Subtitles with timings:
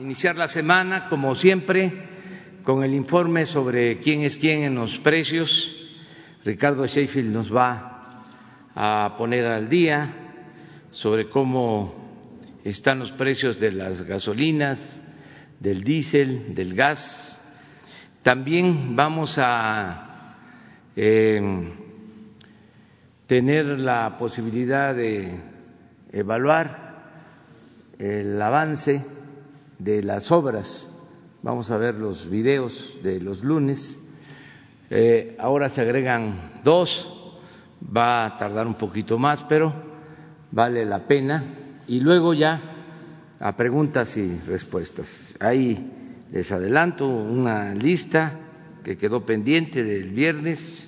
[0.00, 1.92] iniciar la semana, como siempre,
[2.62, 5.74] con el informe sobre quién es quién en los precios.
[6.44, 8.24] Ricardo Sheffield nos va
[8.76, 10.14] a poner al día
[10.92, 11.96] sobre cómo
[12.64, 15.02] están los precios de las gasolinas,
[15.58, 17.42] del diésel, del gas.
[18.22, 20.36] También vamos a
[20.94, 21.72] eh,
[23.26, 25.40] tener la posibilidad de
[26.12, 26.86] evaluar
[27.98, 29.17] el avance
[29.78, 30.94] de las obras.
[31.42, 34.00] Vamos a ver los videos de los lunes.
[34.90, 37.08] Eh, ahora se agregan dos,
[37.96, 39.72] va a tardar un poquito más, pero
[40.50, 41.44] vale la pena.
[41.86, 42.60] Y luego ya
[43.40, 45.34] a preguntas y respuestas.
[45.40, 45.92] Ahí
[46.32, 48.38] les adelanto una lista
[48.84, 50.84] que quedó pendiente del viernes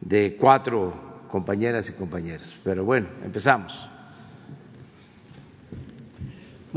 [0.00, 2.58] de cuatro compañeras y compañeros.
[2.64, 3.74] Pero bueno, empezamos.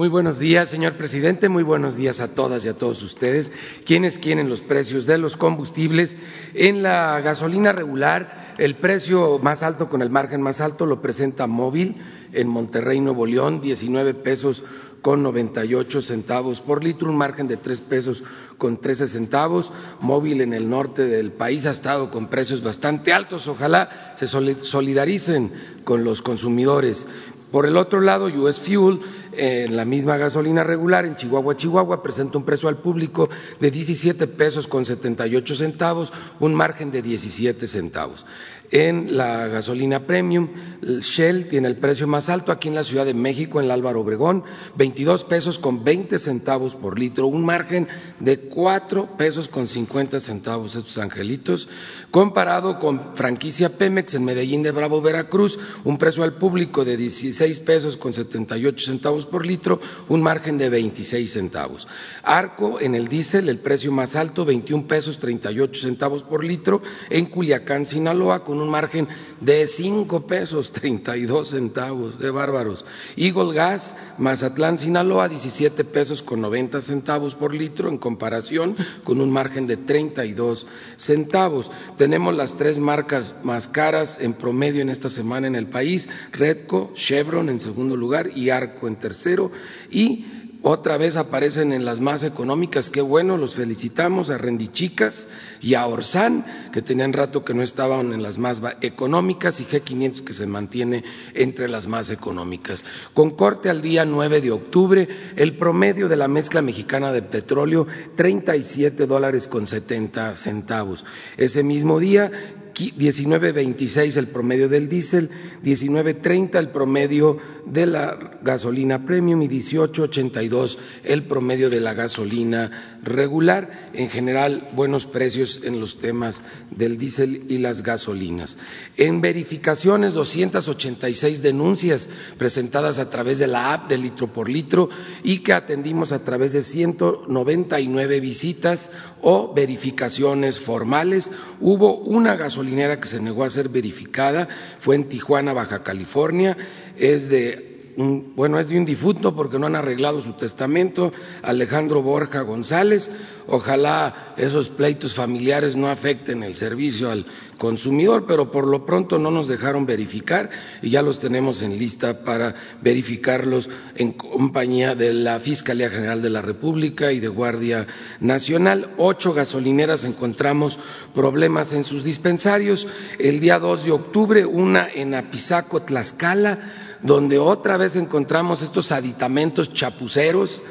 [0.01, 1.47] Muy buenos días, señor presidente.
[1.47, 3.51] Muy buenos días a todas y a todos ustedes.
[3.85, 6.17] Quienes quieren los precios de los combustibles
[6.55, 11.45] en la gasolina regular, el precio más alto con el margen más alto lo presenta
[11.45, 11.97] Móvil
[12.33, 14.63] en Monterrey, Nuevo León, 19 pesos
[15.01, 18.23] con 98 centavos por litro, un margen de tres pesos
[18.57, 19.71] con 13 centavos.
[19.99, 23.47] Móvil en el norte del país ha estado con precios bastante altos.
[23.47, 25.51] Ojalá se solidaricen
[25.83, 27.07] con los consumidores.
[27.51, 28.99] Por el otro lado, US Fuel,
[29.33, 34.27] en la misma gasolina regular en Chihuahua, Chihuahua, presenta un precio al público de 17
[34.27, 38.25] pesos con 78 centavos, un margen de 17 centavos.
[38.71, 40.47] En la gasolina premium,
[40.81, 43.99] Shell tiene el precio más alto aquí en la Ciudad de México, en el Álvaro
[43.99, 44.45] Obregón,
[44.77, 47.89] 22 pesos con 20 centavos por litro, un margen
[48.21, 51.67] de 4 pesos con 50 centavos estos angelitos,
[52.11, 57.59] comparado con franquicia Pemex en Medellín de Bravo, Veracruz, un precio al público de 16
[57.59, 61.89] pesos con 78 centavos por litro, un margen de 26 centavos.
[62.23, 67.25] Arco en el diésel, el precio más alto, 21 pesos 38 centavos por litro, en
[67.25, 69.07] Culiacán, Sinaloa, con un margen
[69.39, 72.85] de cinco pesos treinta y dos centavos, de bárbaros.
[73.15, 79.31] Eagle Gas, Mazatlán, Sinaloa, 17 pesos con 90 centavos por litro en comparación con un
[79.31, 81.71] margen de 32 centavos.
[81.97, 86.91] Tenemos las tres marcas más caras en promedio en esta semana en el país, Redco,
[86.95, 89.51] Chevron en segundo lugar y Arco en tercero
[89.89, 90.25] y
[90.63, 95.27] otra vez aparecen en las más económicas, qué bueno, los felicitamos a Rendichicas
[95.59, 100.23] y a Orsan, que tenían rato que no estaban en las más económicas, y G500
[100.23, 102.85] que se mantiene entre las más económicas.
[103.15, 107.87] Con corte al día 9 de octubre, el promedio de la mezcla mexicana de petróleo,
[108.15, 111.05] 37 dólares con 70 centavos.
[111.37, 112.31] Ese mismo día,
[112.73, 115.29] 19.26 el promedio del diésel,
[115.63, 123.89] 19.30 el promedio de la gasolina premium y 18.82 el promedio de la gasolina regular.
[123.93, 128.57] En general, buenos precios en los temas del diésel y las gasolinas.
[128.97, 134.89] En verificaciones, 286 denuncias presentadas a través de la app de litro por litro
[135.23, 141.31] y que atendimos a través de 199 visitas o verificaciones formales.
[141.59, 144.47] Hubo una gasolina gasolinera que se negó a ser verificada
[144.79, 146.55] fue en Tijuana, Baja California,
[146.97, 151.11] es de bueno, es de un difunto porque no han arreglado su testamento,
[151.41, 153.11] Alejandro Borja González.
[153.47, 157.25] Ojalá esos pleitos familiares no afecten el servicio al
[157.61, 160.49] consumidor, pero por lo pronto no nos dejaron verificar
[160.81, 166.31] y ya los tenemos en lista para verificarlos en compañía de la Fiscalía General de
[166.31, 167.85] la República y de Guardia
[168.19, 168.89] Nacional.
[168.97, 170.79] Ocho gasolineras encontramos
[171.13, 172.87] problemas en sus dispensarios.
[173.19, 176.57] El día 2 de octubre, una en Apizaco, Tlaxcala,
[177.03, 180.63] donde otra vez encontramos estos aditamentos chapuceros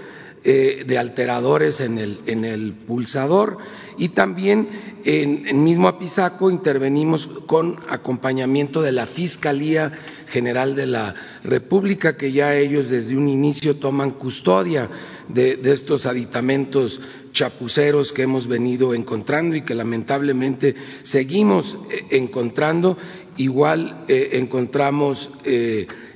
[0.43, 3.59] eh, de alteradores en el, en el, pulsador
[3.99, 4.71] y también
[5.05, 9.93] en, el mismo Apizaco intervenimos con acompañamiento de la Fiscalía
[10.28, 11.15] General de la
[11.45, 14.89] República, que ya ellos desde un inicio toman custodia
[15.28, 17.03] de, estos aditamentos
[17.33, 22.97] chapuceros que hemos venido encontrando y que lamentablemente seguimos eh, encontrando.
[23.36, 25.28] Igual eh, encontramos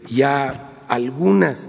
[0.09, 1.69] ya algunas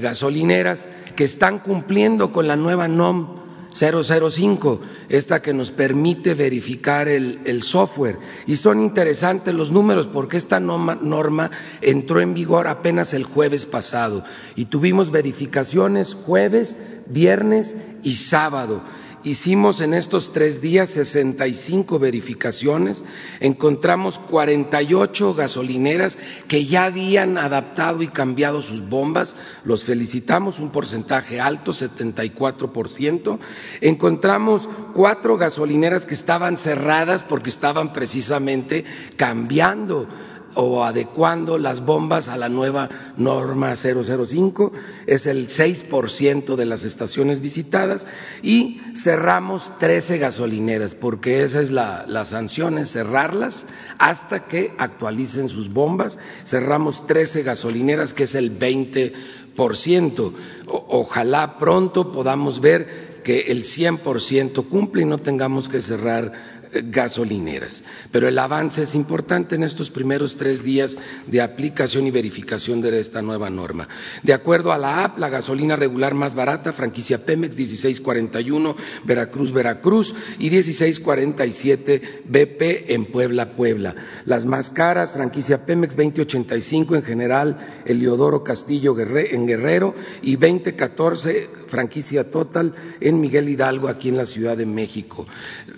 [0.00, 0.86] gasolineras
[1.18, 3.38] que están cumpliendo con la nueva NOM
[3.74, 8.20] 005, esta que nos permite verificar el, software.
[8.46, 11.50] Y son interesantes los números porque esta norma,
[11.80, 14.22] entró en vigor apenas el jueves pasado
[14.54, 16.76] y tuvimos verificaciones jueves,
[17.08, 18.82] viernes y sábado
[19.24, 23.02] Hicimos en estos tres días 65 verificaciones,
[23.40, 29.34] encontramos 48 gasolineras que ya habían adaptado y cambiado sus bombas,
[29.64, 33.38] los felicitamos, un porcentaje alto, 74%.
[33.80, 38.84] Encontramos cuatro gasolineras que estaban cerradas porque estaban precisamente
[39.16, 40.06] cambiando
[40.54, 44.72] o adecuando las bombas a la nueva norma 005,
[45.06, 48.06] es el 6% de las estaciones visitadas
[48.42, 53.66] y cerramos 13 gasolineras, porque esa es la, la sanción, cerrarlas
[53.98, 56.18] hasta que actualicen sus bombas.
[56.44, 60.32] Cerramos 13 gasolineras, que es el 20%.
[60.66, 67.84] ojalá pronto podamos ver que el 100% cumple y no tengamos que cerrar gasolineras.
[68.12, 72.98] Pero el avance es importante en estos primeros tres días de aplicación y verificación de
[72.98, 73.88] esta nueva norma.
[74.22, 80.14] De acuerdo a la AP, la gasolina regular más barata, franquicia Pemex 1641, Veracruz, Veracruz
[80.38, 83.94] y 1647 BP en Puebla, Puebla.
[84.24, 92.30] Las más caras, franquicia Pemex 2085 en general, Eliodoro Castillo en Guerrero y 2014 franquicia
[92.30, 95.26] Total en Miguel Hidalgo, aquí en la Ciudad de México.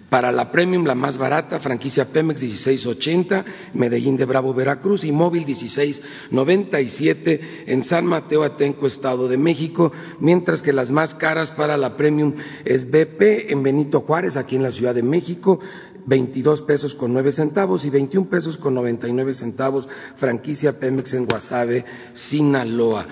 [0.08, 3.44] Para la Premium, la más barata, franquicia Pemex 1680,
[3.74, 10.62] Medellín de Bravo, Veracruz, y Móvil 1697 en San Mateo Atenco, Estado de México, mientras
[10.62, 12.34] que las más caras para la Premium
[12.64, 15.60] es BP en Benito Juárez, aquí en la Ciudad de México,
[16.06, 21.84] 22 pesos con 9 centavos y 21 pesos con 99 centavos, franquicia Pemex en Guasave,
[22.14, 23.06] Sinaloa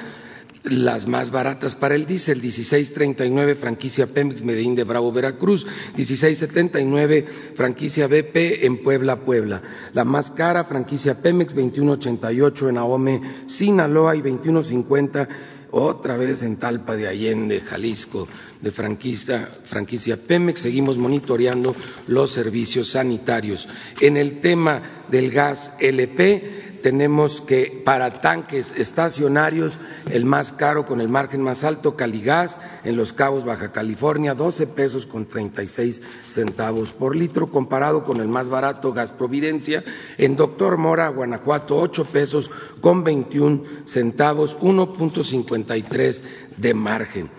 [0.70, 5.66] las más baratas para el diésel, 1639 franquicia Pemex Medellín de Bravo Veracruz,
[5.96, 9.62] 1679 franquicia BP en Puebla Puebla.
[9.92, 15.28] La más cara franquicia Pemex 2188 en Ahome Sinaloa y 2150
[15.70, 18.26] otra vez en Talpa de Allende, Jalisco,
[18.60, 20.60] de franquicia, franquicia Pemex.
[20.60, 21.74] Seguimos monitoreando
[22.06, 23.68] los servicios sanitarios.
[24.00, 29.78] En el tema del gas LP, tenemos que para tanques estacionarios,
[30.10, 34.66] el más caro con el margen más alto, Caligas, en Los Cabos, Baja California, 12
[34.68, 39.84] pesos con 36 centavos por litro, comparado con el más barato, Gas Providencia,
[40.16, 46.20] en Doctor Mora, Guanajuato, 8 pesos con 21 centavos, 1.53
[46.56, 47.30] de margen.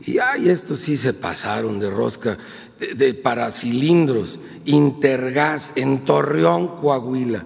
[0.00, 2.38] Y ay, estos sí se pasaron de rosca,
[2.78, 7.44] de, de para cilindros, Intergas en Torreón, Coahuila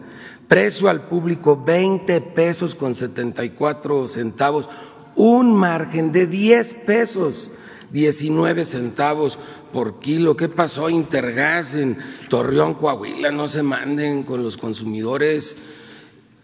[0.53, 4.69] precio al público 20 pesos con 74 centavos,
[5.17, 7.51] un margen de 10 pesos,
[7.91, 9.39] 19 centavos
[9.73, 10.37] por kilo.
[10.37, 11.97] ¿Qué pasó Intergas en
[12.29, 13.31] Torreón, Coahuila?
[13.31, 15.57] No se manden con los consumidores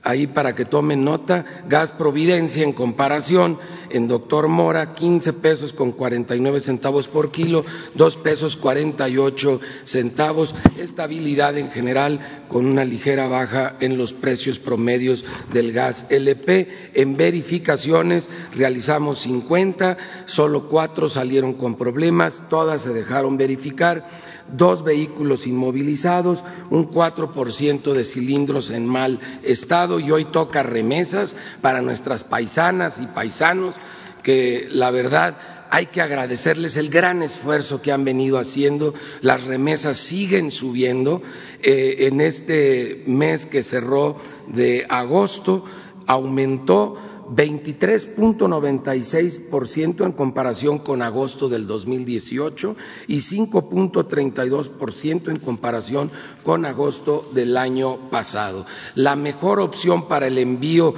[0.08, 3.58] ahí para que tomen nota, gas Providencia en comparación,
[3.90, 11.58] en Doctor Mora, 15 pesos con 49 centavos por kilo, 2 pesos 48 centavos, estabilidad
[11.58, 16.92] en general con una ligera baja en los precios promedios del gas LP.
[16.94, 24.06] En verificaciones realizamos 50, solo cuatro salieron con problemas, todas se dejaron verificar
[24.52, 31.82] dos vehículos inmovilizados, un 4% de cilindros en mal estado y hoy toca remesas para
[31.82, 33.76] nuestras paisanas y paisanos
[34.22, 35.38] que la verdad
[35.70, 38.94] hay que agradecerles el gran esfuerzo que han venido haciendo.
[39.20, 41.22] Las remesas siguen subiendo.
[41.62, 44.16] Eh, en este mes que cerró
[44.46, 45.64] de agosto
[46.06, 46.96] aumentó
[47.30, 52.76] 23.96% en comparación con agosto del 2018
[53.06, 56.10] y 5.32% en comparación
[56.44, 58.66] con agosto del año pasado.
[58.94, 60.94] La mejor opción para el envío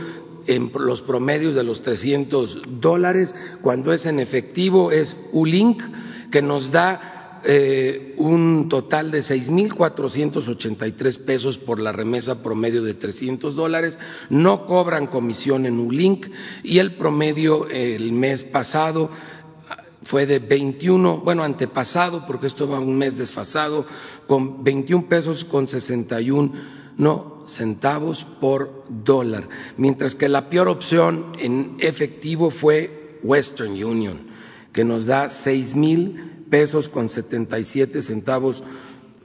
[0.46, 5.82] en los promedios de los 300 dólares cuando es en efectivo es ULINK,
[6.30, 13.54] que nos da eh, un total de 6.483 pesos por la remesa promedio de 300
[13.54, 16.30] dólares, no cobran comisión en ULINK
[16.62, 19.10] y el promedio el mes pasado
[20.02, 23.86] fue de 21, bueno, antepasado, porque esto va un mes desfasado,
[24.26, 26.52] con 21 pesos con 61
[26.96, 34.20] no, centavos por dólar, mientras que la peor opción en efectivo fue Western Union,
[34.72, 38.62] que nos da seis mil pesos con 77 centavos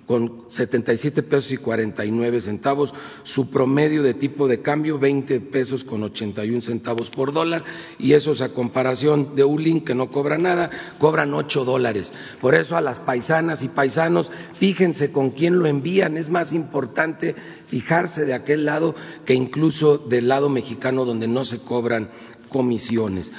[0.06, 6.04] con 77 pesos y 49 centavos, su promedio de tipo de cambio 20 pesos con
[6.04, 7.64] 81 centavos por dólar
[7.98, 12.14] y eso es a comparación de ULIN que no cobra nada, cobran 8 dólares.
[12.40, 17.36] Por eso a las paisanas y paisanos, fíjense con quién lo envían, es más importante
[17.66, 22.12] fijarse de aquel lado que incluso del lado mexicano donde no se cobran
[22.50, 23.32] comisiones.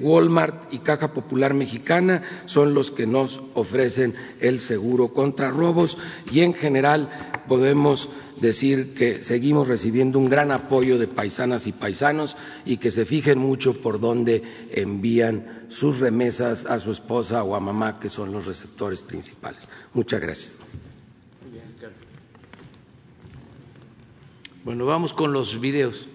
[0.00, 5.96] Walmart y Caja Popular Mexicana son los que nos ofrecen el seguro contra robos
[6.30, 7.08] y en general
[7.48, 8.08] podemos
[8.40, 13.38] decir que seguimos recibiendo un gran apoyo de paisanas y paisanos y que se fijen
[13.38, 18.46] mucho por dónde envían sus remesas a su esposa o a mamá, que son los
[18.46, 19.68] receptores principales.
[19.94, 20.58] Muchas gracias.
[24.64, 26.06] Bueno, vamos con los videos.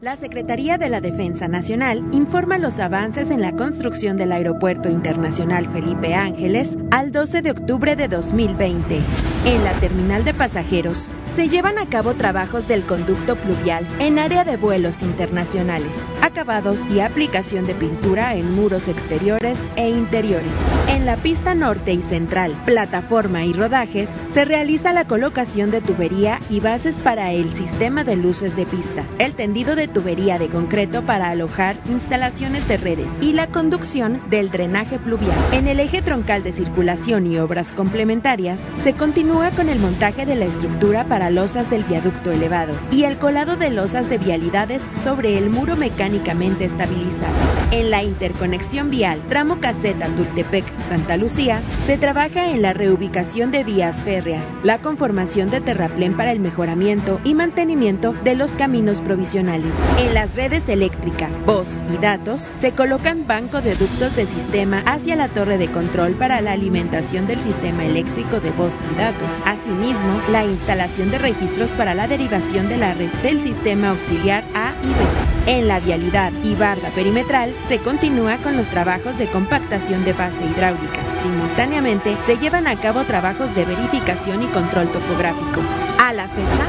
[0.00, 5.66] La Secretaría de la Defensa Nacional informa los avances en la construcción del Aeropuerto Internacional
[5.66, 8.98] Felipe Ángeles al 12 de octubre de 2020.
[9.44, 14.44] En la terminal de pasajeros se llevan a cabo trabajos del conducto pluvial en área
[14.44, 20.50] de vuelos internacionales, acabados y aplicación de pintura en muros exteriores e interiores.
[20.88, 26.40] En la pista norte y central, plataforma y rodajes, se realiza la colocación de tubería
[26.48, 31.02] y bases para el sistema de luces de pista, el tendido de tubería de concreto
[31.02, 35.36] para alojar instalaciones de redes y la conducción del drenaje pluvial.
[35.52, 40.36] En el eje troncal de circulación y obras complementarias, se continúa con el montaje de
[40.36, 45.38] la estructura para losas del viaducto elevado y el colado de losas de vialidades sobre
[45.38, 47.34] el muro mecánicamente estabilizado.
[47.70, 54.04] En la interconexión vial tramo caseta Tultepec-Santa Lucía, se trabaja en la reubicación de vías
[54.04, 59.72] férreas, la conformación de terraplén para el mejoramiento y mantenimiento de los caminos provisionales.
[59.98, 65.14] En las redes eléctrica, voz y datos se colocan banco de ductos de sistema hacia
[65.14, 69.42] la torre de control para la alimentación del sistema eléctrico de voz y datos.
[69.44, 74.72] Asimismo, la instalación de registros para la derivación de la red del sistema auxiliar A
[74.82, 75.30] y B.
[75.46, 80.44] En la vialidad y barda perimetral se continúa con los trabajos de compactación de base
[80.44, 81.00] hidráulica.
[81.20, 85.60] Simultáneamente se llevan a cabo trabajos de verificación y control topográfico.
[85.98, 86.64] A la fecha,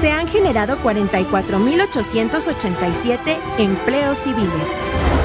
[0.00, 4.68] se han generado 44.887 empleos civiles.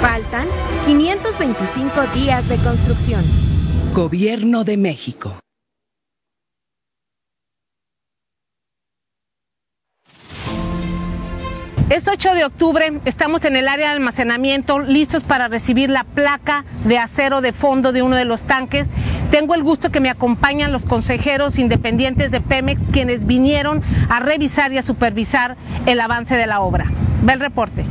[0.02, 0.48] Faltan
[0.86, 3.24] 525 días de construcción.
[3.94, 5.42] Gobierno de México.
[11.92, 16.64] Es 8 de octubre, estamos en el área de almacenamiento, listos para recibir la placa
[16.86, 18.88] de acero de fondo de uno de los tanques.
[19.32, 24.74] Tengo el gusto que me acompañan los consejeros independientes de Pemex, quienes vinieron a revisar
[24.74, 26.92] y a supervisar el avance de la obra.
[27.24, 27.86] Ve el reporte.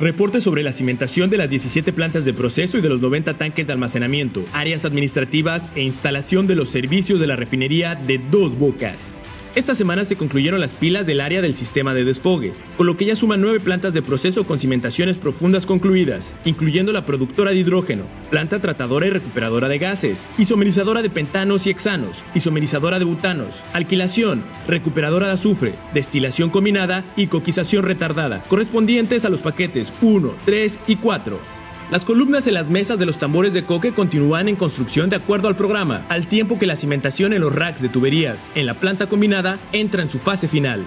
[0.00, 3.66] Reporte sobre la cimentación de las 17 plantas de proceso y de los 90 tanques
[3.66, 9.14] de almacenamiento, áreas administrativas e instalación de los servicios de la refinería de Dos Bocas.
[9.56, 13.04] Esta semana se concluyeron las pilas del área del sistema de desfogue, con lo que
[13.04, 18.04] ya suman nueve plantas de proceso con cimentaciones profundas concluidas, incluyendo la productora de hidrógeno,
[18.30, 24.44] planta tratadora y recuperadora de gases, isomerizadora de pentanos y hexanos, isomerizadora de butanos, alquilación,
[24.68, 30.94] recuperadora de azufre, destilación combinada y coquización retardada, correspondientes a los paquetes 1, 3 y
[30.94, 31.59] 4.
[31.90, 35.48] Las columnas en las mesas de los tambores de coque continúan en construcción de acuerdo
[35.48, 39.08] al programa, al tiempo que la cimentación en los racks de tuberías en la planta
[39.08, 40.84] combinada entra en su fase final.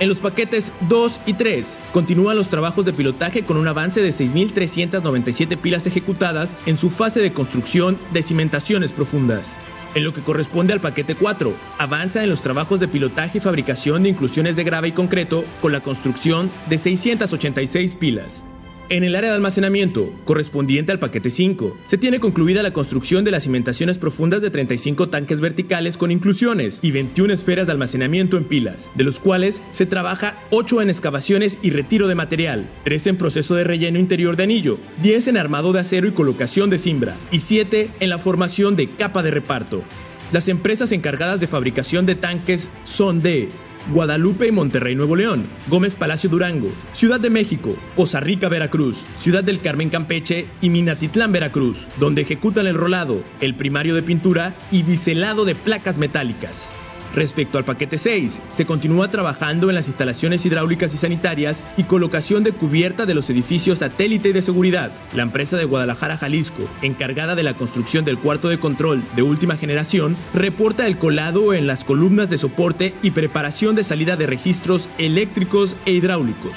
[0.00, 4.08] En los paquetes 2 y 3 continúan los trabajos de pilotaje con un avance de
[4.08, 9.46] 6.397 pilas ejecutadas en su fase de construcción de cimentaciones profundas.
[9.94, 14.04] En lo que corresponde al paquete 4, avanza en los trabajos de pilotaje y fabricación
[14.04, 18.42] de inclusiones de grava y concreto con la construcción de 686 pilas.
[18.88, 23.32] En el área de almacenamiento, correspondiente al paquete 5, se tiene concluida la construcción de
[23.32, 28.44] las cimentaciones profundas de 35 tanques verticales con inclusiones y 21 esferas de almacenamiento en
[28.44, 33.16] pilas, de los cuales se trabaja 8 en excavaciones y retiro de material, 3 en
[33.16, 37.16] proceso de relleno interior de anillo, 10 en armado de acero y colocación de cimbra,
[37.32, 39.82] y 7 en la formación de capa de reparto.
[40.30, 43.48] Las empresas encargadas de fabricación de tanques son de
[43.92, 49.44] Guadalupe y Monterrey, Nuevo León, Gómez Palacio Durango, Ciudad de México, Poza Rica, Veracruz, Ciudad
[49.44, 54.82] del Carmen Campeche y Minatitlán, Veracruz, donde ejecutan el rolado, el primario de pintura y
[54.82, 56.68] biselado de placas metálicas.
[57.16, 62.44] Respecto al paquete 6, se continúa trabajando en las instalaciones hidráulicas y sanitarias y colocación
[62.44, 64.92] de cubierta de los edificios satélite y de seguridad.
[65.14, 69.56] La empresa de Guadalajara, Jalisco, encargada de la construcción del cuarto de control de última
[69.56, 74.86] generación, reporta el colado en las columnas de soporte y preparación de salida de registros
[74.98, 76.52] eléctricos e hidráulicos.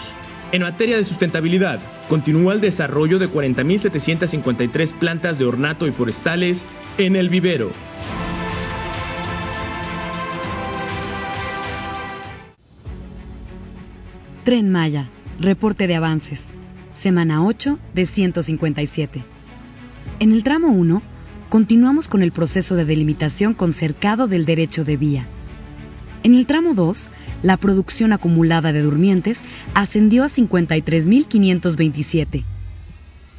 [0.51, 6.65] En materia de sustentabilidad, continúa el desarrollo de 40.753 plantas de ornato y forestales
[6.97, 7.71] en el vivero.
[14.43, 16.46] Tren Maya, reporte de avances.
[16.93, 19.22] Semana 8 de 157.
[20.19, 21.01] En el tramo 1,
[21.50, 25.27] continuamos con el proceso de delimitación con cercado del derecho de vía.
[26.24, 27.10] En el tramo 2,
[27.43, 29.41] la producción acumulada de durmientes
[29.74, 32.46] ascendió a 53.527.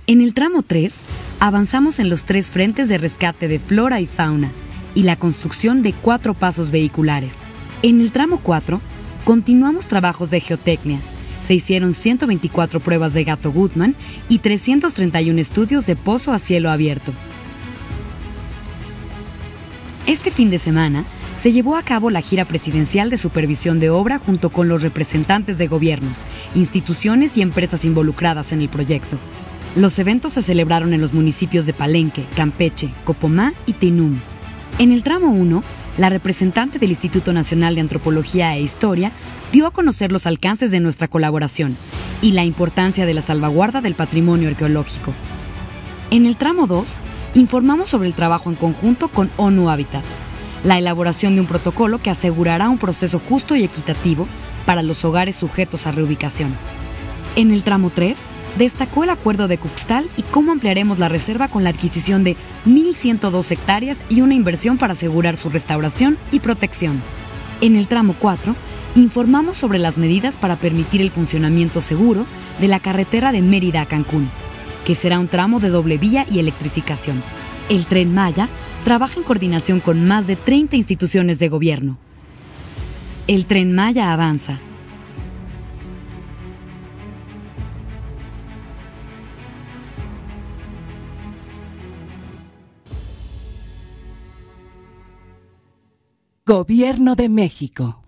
[0.06, 1.00] En el tramo 3,
[1.38, 4.52] avanzamos en los tres frentes de rescate de flora y fauna
[4.94, 7.38] y la construcción de cuatro pasos vehiculares.
[7.82, 8.82] En el tramo 4,
[9.24, 11.00] Continuamos trabajos de geotecnia.
[11.40, 13.94] Se hicieron 124 pruebas de gato Goodman
[14.28, 17.12] y 331 estudios de pozo a cielo abierto.
[20.06, 21.04] Este fin de semana
[21.36, 25.56] se llevó a cabo la gira presidencial de supervisión de obra junto con los representantes
[25.56, 29.18] de gobiernos, instituciones y empresas involucradas en el proyecto.
[29.76, 34.18] Los eventos se celebraron en los municipios de Palenque, Campeche, Copomá y Tinum.
[34.78, 35.62] En el tramo 1
[36.00, 39.12] la representante del Instituto Nacional de Antropología e Historia
[39.52, 41.76] dio a conocer los alcances de nuestra colaboración
[42.22, 45.12] y la importancia de la salvaguarda del patrimonio arqueológico.
[46.10, 46.88] En el tramo 2,
[47.34, 50.02] informamos sobre el trabajo en conjunto con ONU Habitat,
[50.64, 54.26] la elaboración de un protocolo que asegurará un proceso justo y equitativo
[54.64, 56.54] para los hogares sujetos a reubicación.
[57.36, 58.16] En el tramo 3,
[58.58, 63.50] destacó el acuerdo de Cuxtal y cómo ampliaremos la reserva con la adquisición de 1.102
[63.50, 67.00] hectáreas y una inversión para asegurar su restauración y protección.
[67.60, 68.54] En el tramo 4,
[68.96, 72.26] informamos sobre las medidas para permitir el funcionamiento seguro
[72.60, 74.28] de la carretera de Mérida a Cancún,
[74.84, 77.22] que será un tramo de doble vía y electrificación.
[77.68, 78.48] El tren Maya
[78.84, 81.98] trabaja en coordinación con más de 30 instituciones de gobierno.
[83.26, 84.58] El tren Maya avanza
[96.50, 98.02] Gobierno de México.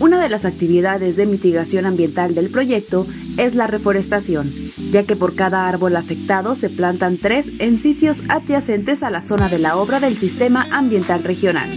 [0.00, 3.06] Una de las actividades de mitigación ambiental del proyecto
[3.36, 4.52] es la reforestación,
[4.90, 9.48] ya que por cada árbol afectado se plantan tres en sitios adyacentes a la zona
[9.48, 11.70] de la obra del Sistema Ambiental Regional.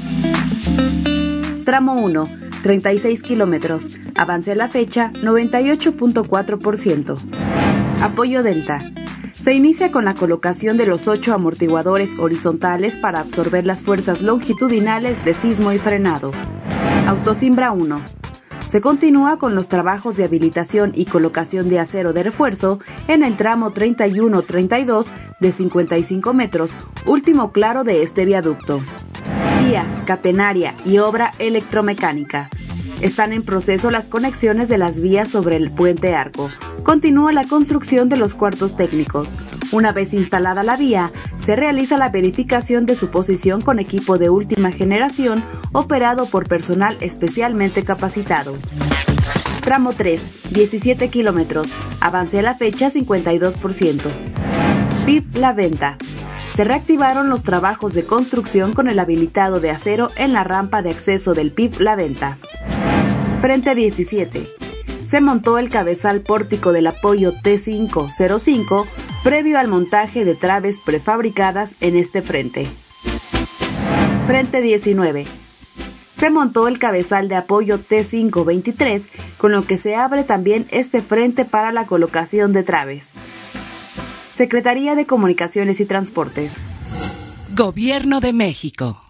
[1.65, 3.95] Tramo 1 36 kilómetros.
[4.15, 7.15] Avance la fecha 98.4%.
[8.01, 8.79] Apoyo Delta.
[9.39, 15.23] Se inicia con la colocación de los ocho amortiguadores horizontales para absorber las fuerzas longitudinales
[15.23, 16.31] de sismo y frenado.
[17.07, 18.01] Autosimbra 1.
[18.67, 23.35] Se continúa con los trabajos de habilitación y colocación de acero de refuerzo en el
[23.35, 25.07] tramo 31-32
[25.39, 28.79] de 55 metros, último claro de este viaducto
[30.05, 32.49] catenaria y obra electromecánica.
[33.01, 36.49] Están en proceso las conexiones de las vías sobre el puente arco.
[36.83, 39.35] Continúa la construcción de los cuartos técnicos.
[39.71, 44.29] Una vez instalada la vía, se realiza la verificación de su posición con equipo de
[44.29, 48.57] última generación operado por personal especialmente capacitado.
[49.61, 51.67] Tramo 3, 17 kilómetros.
[52.01, 54.01] Avance a la fecha 52%.
[55.05, 55.97] PIB La Venta
[56.49, 60.89] se reactivaron los trabajos de construcción con el habilitado de acero en la rampa de
[60.89, 62.37] acceso del PIB La Venta.
[63.39, 64.47] Frente 17.
[65.05, 68.85] Se montó el cabezal pórtico del apoyo T505
[69.23, 72.67] previo al montaje de traves prefabricadas en este frente.
[74.27, 75.25] Frente 19.
[76.15, 81.45] Se montó el cabezal de apoyo T523, con lo que se abre también este frente
[81.45, 83.13] para la colocación de traves.
[84.39, 86.61] Secretaría de Comunicaciones y Transportes.
[87.57, 89.01] Gobierno de México.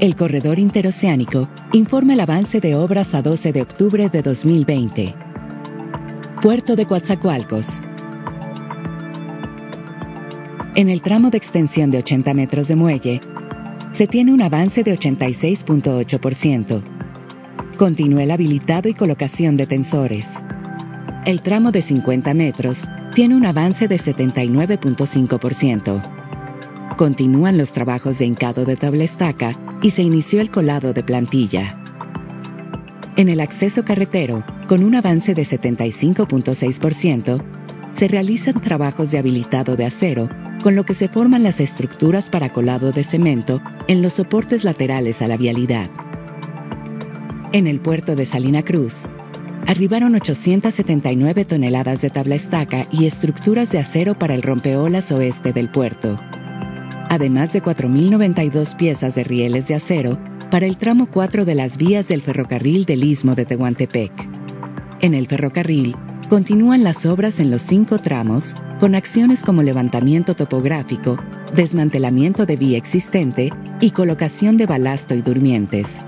[0.00, 5.14] El Corredor Interoceánico informa el avance de obras a 12 de octubre de 2020.
[6.42, 7.84] Puerto de Coatzacoalcos.
[10.74, 13.20] En el tramo de extensión de 80 metros de muelle,
[13.92, 16.95] se tiene un avance de 86.8%.
[17.76, 20.42] Continúa el habilitado y colocación de tensores.
[21.26, 26.96] El tramo de 50 metros tiene un avance de 79.5%.
[26.96, 31.78] Continúan los trabajos de hincado de tabla estaca y se inició el colado de plantilla.
[33.16, 37.44] En el acceso carretero, con un avance de 75.6%,
[37.92, 40.30] se realizan trabajos de habilitado de acero,
[40.62, 45.20] con lo que se forman las estructuras para colado de cemento en los soportes laterales
[45.20, 45.90] a la vialidad.
[47.56, 49.06] En el puerto de Salina Cruz,
[49.66, 55.70] arribaron 879 toneladas de tabla estaca y estructuras de acero para el rompeolas oeste del
[55.70, 56.20] puerto,
[57.08, 60.18] además de 4.092 piezas de rieles de acero
[60.50, 64.12] para el tramo 4 de las vías del ferrocarril del Istmo de Tehuantepec.
[65.00, 65.96] En el ferrocarril,
[66.28, 71.16] continúan las obras en los cinco tramos con acciones como levantamiento topográfico,
[71.54, 76.04] desmantelamiento de vía existente y colocación de balasto y durmientes.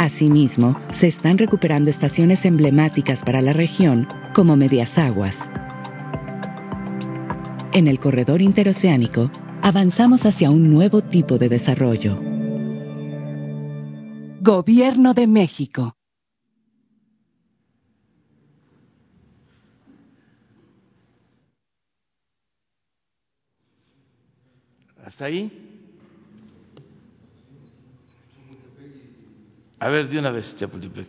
[0.00, 5.50] Asimismo, se están recuperando estaciones emblemáticas para la región, como Medias Aguas.
[7.74, 12.18] En el corredor interoceánico, avanzamos hacia un nuevo tipo de desarrollo.
[14.40, 15.98] Gobierno de México.
[25.04, 25.69] ¿Hasta ahí?
[29.80, 31.08] A ver, de una vez, Chapultepec.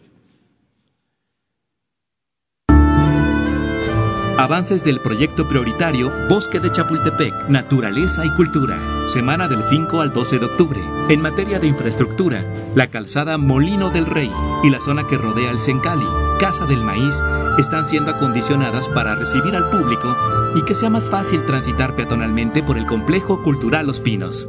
[4.37, 8.79] Avances del proyecto prioritario Bosque de Chapultepec, Naturaleza y Cultura.
[9.07, 10.81] Semana del 5 al 12 de octubre.
[11.09, 14.31] En materia de infraestructura, la calzada Molino del Rey
[14.63, 16.07] y la zona que rodea el Sencali,
[16.39, 17.21] Casa del Maíz,
[17.59, 20.15] están siendo acondicionadas para recibir al público
[20.55, 24.47] y que sea más fácil transitar peatonalmente por el complejo cultural Los Pinos.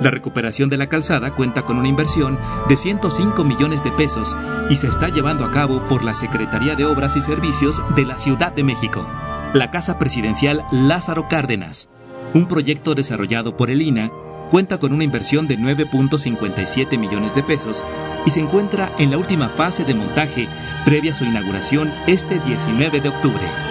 [0.00, 4.36] La recuperación de la calzada cuenta con una inversión de 105 millones de pesos
[4.70, 8.16] y se está llevando a cabo por la Secretaría de Obras y Servicios de la
[8.16, 9.06] Ciudad de México.
[9.52, 11.90] La Casa Presidencial Lázaro Cárdenas,
[12.32, 14.10] un proyecto desarrollado por el INA,
[14.50, 17.84] cuenta con una inversión de 9.57 millones de pesos
[18.26, 20.48] y se encuentra en la última fase de montaje
[20.84, 23.69] previa a su inauguración este 19 de octubre.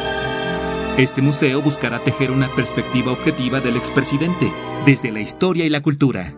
[0.99, 4.51] Este museo buscará tejer una perspectiva objetiva del expresidente
[4.85, 6.33] desde la historia y la cultura.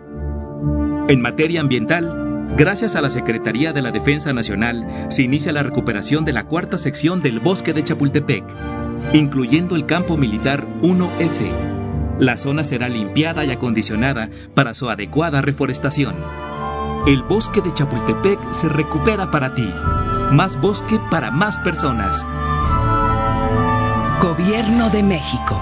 [1.07, 6.25] En materia ambiental, gracias a la Secretaría de la Defensa Nacional, se inicia la recuperación
[6.25, 8.43] de la cuarta sección del bosque de Chapultepec,
[9.13, 12.19] incluyendo el campo militar 1F.
[12.19, 16.13] La zona será limpiada y acondicionada para su adecuada reforestación.
[17.07, 19.67] El bosque de Chapultepec se recupera para ti.
[20.31, 22.27] Más bosque para más personas.
[24.21, 25.55] Gobierno de México.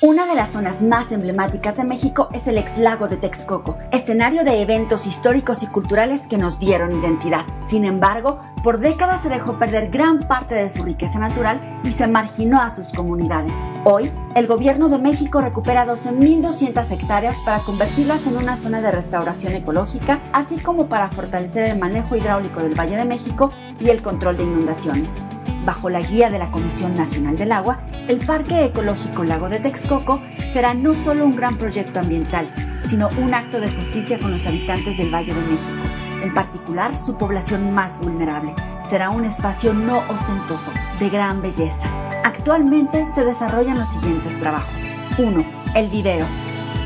[0.00, 4.44] Una de las zonas más emblemáticas de México es el ex lago de Texcoco, escenario
[4.44, 7.44] de eventos históricos y culturales que nos dieron identidad.
[7.66, 12.06] Sin embargo, por décadas se dejó perder gran parte de su riqueza natural y se
[12.06, 13.56] marginó a sus comunidades.
[13.82, 19.54] Hoy, el gobierno de México recupera 12.200 hectáreas para convertirlas en una zona de restauración
[19.54, 23.50] ecológica, así como para fortalecer el manejo hidráulico del Valle de México
[23.80, 25.20] y el control de inundaciones
[25.64, 30.20] bajo la guía de la Comisión Nacional del Agua, el Parque Ecológico Lago de Texcoco
[30.52, 32.52] será no solo un gran proyecto ambiental,
[32.84, 37.16] sino un acto de justicia con los habitantes del Valle de México, en particular su
[37.16, 38.54] población más vulnerable.
[38.88, 41.88] Será un espacio no ostentoso, de gran belleza.
[42.24, 44.74] Actualmente se desarrollan los siguientes trabajos.
[45.18, 45.44] 1.
[45.74, 46.26] El vivero.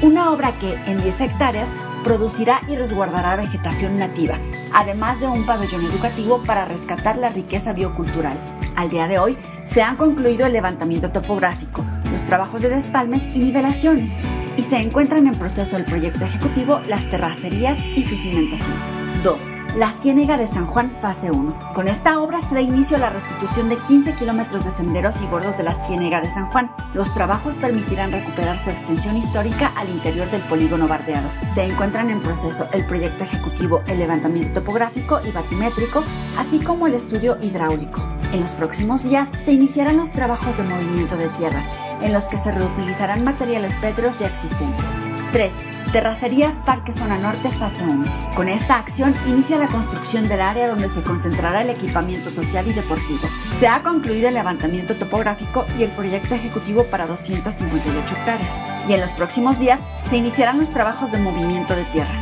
[0.02, 1.68] Una obra que, en 10 hectáreas,
[2.04, 4.38] producirá y resguardará vegetación nativa,
[4.72, 8.57] además de un pabellón educativo para rescatar la riqueza biocultural.
[8.78, 13.40] Al día de hoy se han concluido el levantamiento topográfico, los trabajos de despalmes y
[13.40, 14.22] nivelaciones,
[14.56, 18.76] y se encuentran en proceso el proyecto ejecutivo, las terracerías y su cimentación.
[19.24, 21.72] 2 la Ciénega de San Juan, fase 1.
[21.74, 25.26] Con esta obra se da inicio a la restitución de 15 kilómetros de senderos y
[25.26, 26.70] bordos de la Ciénega de San Juan.
[26.94, 31.28] Los trabajos permitirán recuperar su extensión histórica al interior del polígono bardeado.
[31.54, 36.02] Se encuentran en proceso el proyecto ejecutivo, el levantamiento topográfico y batimétrico,
[36.38, 38.00] así como el estudio hidráulico.
[38.32, 41.66] En los próximos días se iniciarán los trabajos de movimiento de tierras,
[42.02, 44.84] en los que se reutilizarán materiales pétreos ya existentes.
[45.32, 45.52] 3.
[45.92, 48.34] Terracerías Parque Zona Norte Fase 1.
[48.34, 52.74] Con esta acción inicia la construcción del área donde se concentrará el equipamiento social y
[52.74, 53.26] deportivo.
[53.58, 58.54] Se ha concluido el levantamiento topográfico y el proyecto ejecutivo para 258 hectáreas.
[58.86, 62.12] Y en los próximos días se iniciarán los trabajos de movimiento de tierra.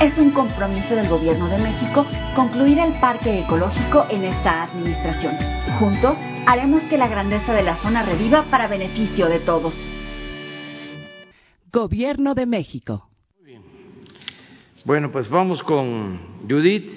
[0.00, 5.36] Es un compromiso del Gobierno de México concluir el parque ecológico en esta administración.
[5.78, 9.76] Juntos haremos que la grandeza de la zona reviva para beneficio de todos.
[11.74, 13.08] Gobierno de México.
[14.84, 16.92] Bueno, pues vamos con Judith.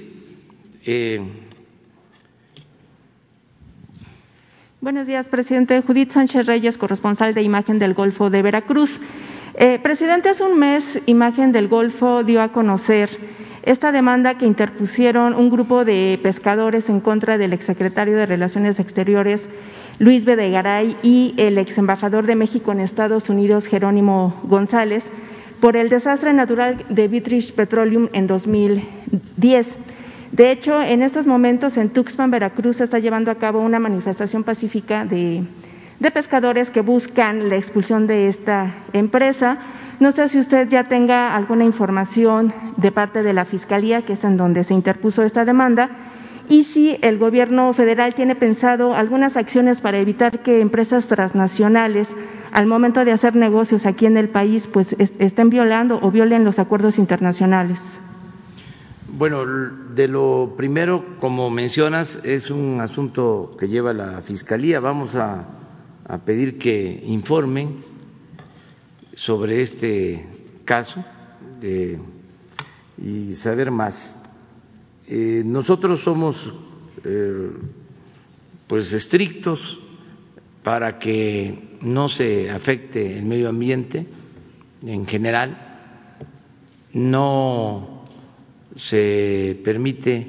[0.85, 1.19] Eh...
[4.79, 5.81] Buenos días, presidente.
[5.81, 9.01] Judith Sánchez Reyes, corresponsal de Imagen del Golfo de Veracruz.
[9.59, 13.09] Eh, presidente, hace un mes Imagen del Golfo dio a conocer
[13.63, 19.49] esta demanda que interpusieron un grupo de pescadores en contra del exsecretario de Relaciones Exteriores,
[19.97, 25.09] Luis Bedegaray, y el ex embajador de México en Estados Unidos, Jerónimo González,
[25.59, 29.67] por el desastre natural de Vitrich Petroleum en 2010.
[30.33, 34.43] De hecho, en estos momentos en Tuxpan, Veracruz, se está llevando a cabo una manifestación
[34.43, 35.41] pacífica de,
[36.11, 39.57] pescadores que buscan la expulsión de esta empresa.
[39.99, 44.23] No sé si usted ya tenga alguna información de parte de la Fiscalía, que es
[44.23, 45.89] en donde se interpuso esta demanda,
[46.49, 52.15] y si el Gobierno federal tiene pensado algunas acciones para evitar que empresas transnacionales,
[52.51, 56.59] al momento de hacer negocios aquí en el país, pues estén violando o violen los
[56.59, 57.79] acuerdos internacionales.
[59.09, 64.79] Bueno, de lo primero, como mencionas, es un asunto que lleva la Fiscalía.
[64.79, 65.47] Vamos a,
[66.23, 67.83] pedir que informen
[69.13, 70.25] sobre este
[70.63, 71.03] caso
[72.97, 74.23] y saber más.
[75.07, 76.53] Eh, nosotros somos
[77.03, 77.49] eh,
[78.67, 79.79] pues estrictos
[80.63, 84.05] para que no se afecte el medio ambiente
[84.85, 85.57] en general,
[86.93, 88.03] no
[88.75, 90.27] se permite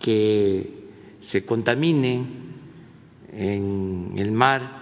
[0.00, 0.82] que
[1.20, 2.24] se contamine
[3.32, 4.81] en el mar,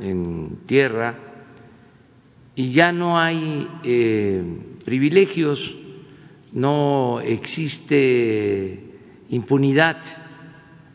[0.00, 1.14] en tierra,
[2.54, 4.42] y ya no hay eh,
[4.84, 5.76] privilegios,
[6.52, 8.82] no existe
[9.28, 9.98] impunidad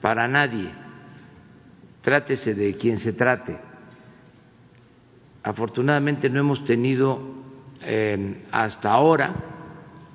[0.02, 0.70] para nadie,
[2.02, 3.58] trátese de quien se trate.
[5.44, 7.22] Afortunadamente no hemos tenido
[7.84, 9.36] eh, hasta ahora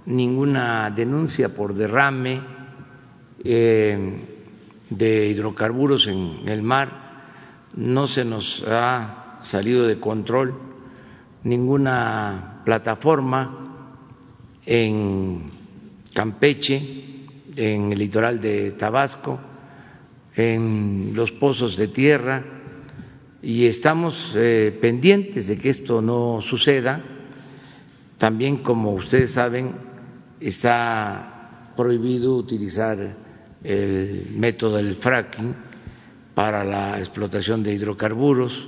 [0.07, 2.40] ninguna denuncia por derrame
[3.44, 4.24] eh,
[4.90, 7.00] de hidrocarburos en el mar,
[7.81, 10.55] no se nos ha salido de control
[11.45, 13.57] ninguna plataforma
[14.66, 15.47] en
[16.12, 16.83] Campeche,
[17.57, 19.40] en el litoral de Tabasco,
[20.37, 22.45] en los pozos de tierra,
[23.43, 27.03] y estamos eh, pendientes de que esto no suceda.
[28.19, 29.73] También, como ustedes saben,
[30.38, 33.16] está prohibido utilizar
[33.64, 35.70] el método del fracking
[36.40, 38.66] para la explotación de hidrocarburos.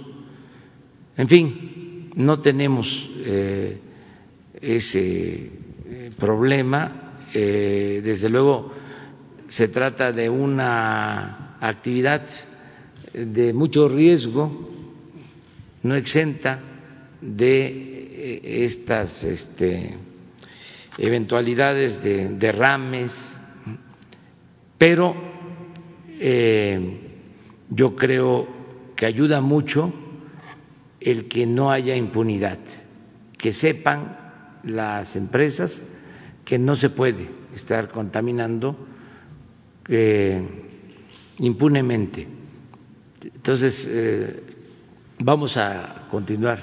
[1.16, 3.78] En fin, no tenemos eh,
[4.61, 5.50] ese
[5.88, 7.24] eh, problema.
[7.32, 8.74] Eh, desde luego,
[9.48, 12.20] se trata de una actividad
[13.14, 14.70] de mucho riesgo,
[15.82, 16.61] no exenta
[17.22, 19.96] de estas este,
[20.98, 23.40] eventualidades de derrames,
[24.76, 25.16] pero
[27.74, 28.46] yo creo
[28.96, 29.92] que ayuda mucho
[31.00, 32.58] el que no haya impunidad,
[33.38, 34.16] que sepan
[34.62, 35.82] las empresas
[36.44, 38.76] que no se puede estar contaminando
[41.38, 42.28] impunemente.
[43.22, 44.42] Entonces, eh,
[45.18, 46.61] vamos a continuar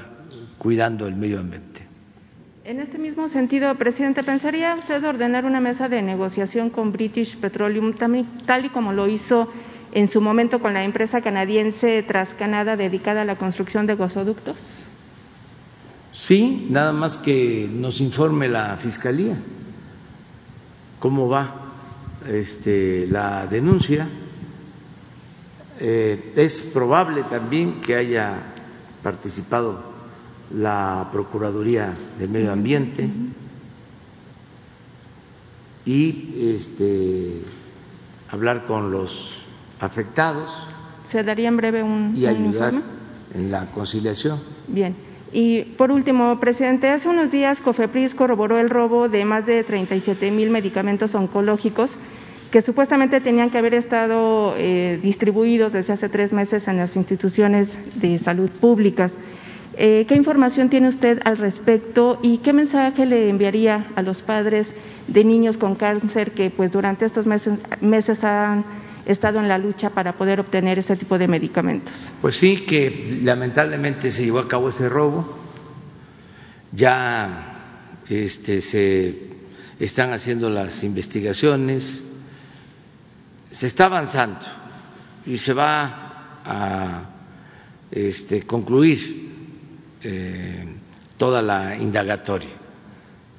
[0.57, 1.87] cuidando el medio ambiente.
[2.63, 7.93] En este mismo sentido, presidente, ¿pensaría usted ordenar una mesa de negociación con British Petroleum,
[8.45, 9.49] tal y como lo hizo
[9.91, 14.57] en su momento con la empresa canadiense Trascanada dedicada a la construcción de gasoductos?
[16.11, 19.35] Sí, nada más que nos informe la Fiscalía
[20.99, 21.55] cómo va
[22.27, 24.07] este, la denuncia.
[25.79, 28.53] Eh, es probable también que haya
[29.01, 29.81] participado
[30.53, 33.09] la Procuraduría del Medio Ambiente
[35.85, 37.41] y este,
[38.29, 39.37] hablar con los
[39.79, 40.67] afectados.
[41.09, 42.73] ¿Se daría en breve un y ayudar
[43.33, 44.39] en la conciliación.
[44.67, 44.95] Bien.
[45.31, 50.31] Y por último, presidente, hace unos días COFEPRIS corroboró el robo de más de 37
[50.31, 51.91] mil medicamentos oncológicos
[52.51, 57.69] que supuestamente tenían que haber estado eh, distribuidos desde hace tres meses en las instituciones
[57.93, 59.13] de salud públicas.
[59.77, 64.73] Eh, ¿Qué información tiene usted al respecto y qué mensaje le enviaría a los padres
[65.07, 68.65] de niños con cáncer que pues durante estos meses, meses han
[69.11, 71.93] estado en la lucha para poder obtener ese tipo de medicamentos?
[72.21, 75.37] Pues sí, que lamentablemente se llevó a cabo ese robo.
[76.71, 79.29] Ya este, se
[79.79, 82.03] están haciendo las investigaciones,
[83.51, 84.45] se está avanzando
[85.25, 87.09] y se va a
[87.91, 89.29] este, concluir
[90.03, 90.65] eh,
[91.17, 92.49] toda la indagatoria.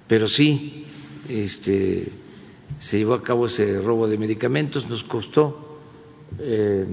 [0.09, 0.87] Pero sí,
[1.29, 2.11] este,
[2.81, 5.79] se llevó a cabo ese robo de medicamentos, nos costó
[6.39, 6.87] eh,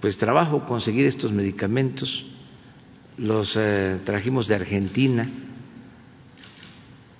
[0.00, 2.26] pues trabajo conseguir estos medicamentos,
[3.16, 5.30] los eh, trajimos de Argentina,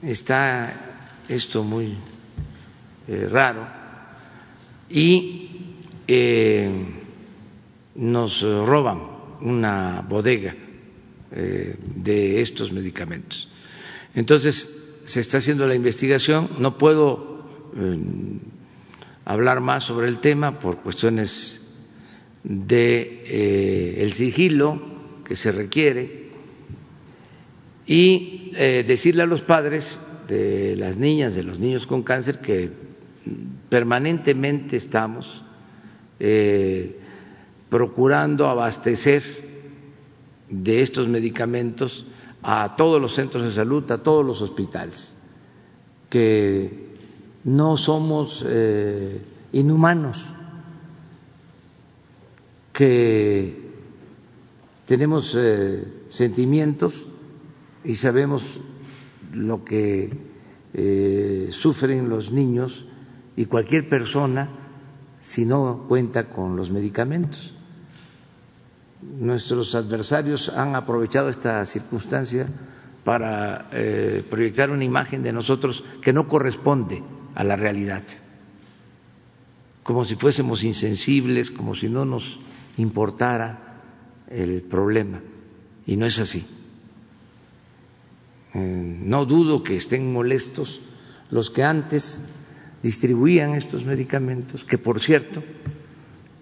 [0.03, 1.97] está esto muy
[3.09, 3.67] eh, raro.
[4.91, 5.49] Y
[7.95, 9.01] nos roban
[9.41, 10.55] una bodega
[11.31, 13.49] de estos medicamentos.
[14.15, 17.32] Entonces, se está haciendo la investigación, no puedo
[19.25, 21.63] hablar más sobre el tema por cuestiones
[22.45, 24.81] de eh, el sigilo
[25.25, 26.31] que se requiere
[27.87, 32.71] y eh, decirle a los padres de las niñas, de los niños con cáncer que
[33.69, 35.45] permanentemente estamos
[36.19, 36.99] eh,
[37.69, 39.23] procurando abastecer
[40.49, 42.07] de estos medicamentos
[42.43, 45.17] a todos los centros de salud, a todos los hospitales,
[46.11, 46.92] que
[47.45, 48.45] no somos
[49.53, 50.33] inhumanos
[52.73, 53.63] que
[54.87, 57.07] tenemos eh, sentimientos
[57.85, 58.61] y sabemos
[59.33, 60.11] lo que
[60.75, 62.87] eh, sufren los niños
[63.37, 64.49] y cualquier persona
[65.21, 67.55] si no cuenta con los medicamentos.
[69.03, 72.47] Nuestros adversarios han aprovechado esta circunstancia
[73.05, 77.03] para eh, proyectar una imagen de nosotros que no corresponde
[77.35, 78.03] a la realidad,
[79.83, 82.41] como si fuésemos insensibles, como si no nos
[82.77, 83.81] importara
[84.29, 85.21] el problema
[85.87, 86.45] y no es así.
[88.55, 90.81] Eh, no dudo que estén molestos
[91.31, 92.29] los que antes
[92.83, 95.43] distribuían estos medicamentos, que por cierto,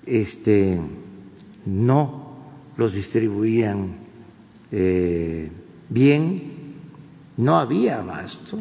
[0.07, 0.81] este,
[1.65, 2.37] no
[2.77, 3.99] los distribuían
[4.73, 5.51] eh,
[5.89, 6.75] bien,
[7.37, 8.59] no había abasto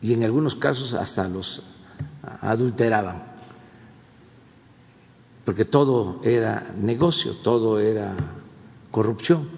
[0.00, 1.62] y en algunos casos hasta los
[2.40, 3.38] adulteraban
[5.48, 8.14] porque todo era negocio, todo era
[8.90, 9.48] corrupción.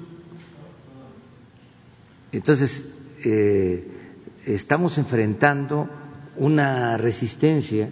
[2.30, 3.90] Entonces, eh,
[4.46, 5.90] estamos enfrentando
[6.36, 7.90] una resistencia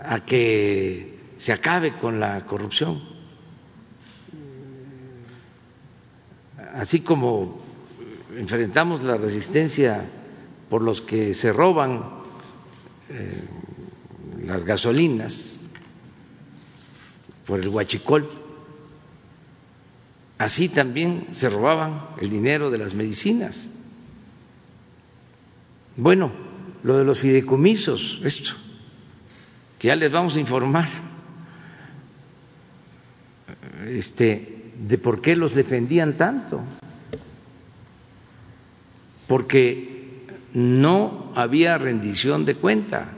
[0.00, 3.02] a que se acabe con la corrupción.
[6.72, 7.60] Así como
[8.36, 10.04] enfrentamos la resistencia
[10.72, 12.02] por los que se roban
[13.10, 13.44] eh,
[14.46, 15.60] las gasolinas,
[17.46, 18.26] por el huachicol.
[20.38, 23.68] Así también se robaban el dinero de las medicinas.
[25.98, 26.32] Bueno,
[26.82, 28.52] lo de los fideicomisos, esto,
[29.78, 30.88] que ya les vamos a informar,
[33.88, 36.62] este, de por qué los defendían tanto.
[39.26, 39.92] Porque
[40.54, 43.12] no había rendición de cuenta.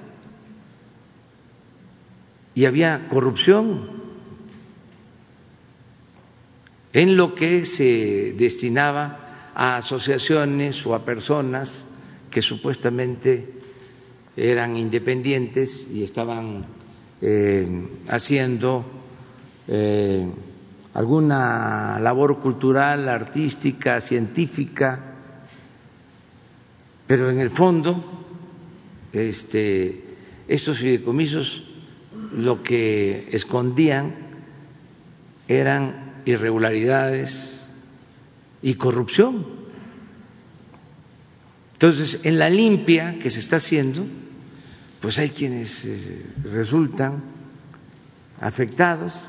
[2.54, 3.90] Y había corrupción
[6.92, 11.84] en lo que se destinaba a asociaciones o a personas
[12.30, 13.52] que supuestamente
[14.36, 16.66] eran independientes y estaban
[17.20, 18.84] eh, haciendo
[19.66, 20.28] eh,
[20.92, 25.13] alguna labor cultural, artística, científica,
[27.06, 28.02] pero en el fondo
[29.12, 30.02] este,
[30.48, 31.62] estos fideicomisos
[32.32, 34.14] lo que escondían
[35.48, 37.68] eran irregularidades
[38.62, 39.46] y corrupción.
[41.74, 44.04] Entonces, en la limpia que se está haciendo,
[45.00, 47.22] pues hay quienes eh, resultan
[48.40, 49.26] afectados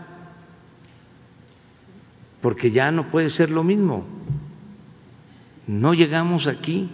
[2.41, 4.05] porque ya no puede ser lo mismo.
[5.67, 6.89] No llegamos aquí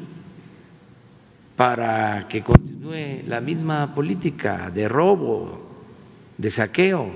[1.62, 5.62] para que continúe la misma política de robo,
[6.36, 7.13] de saqueo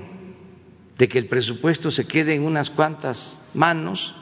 [0.96, 4.14] de que el presupuesto se quede en unas cuantas manos,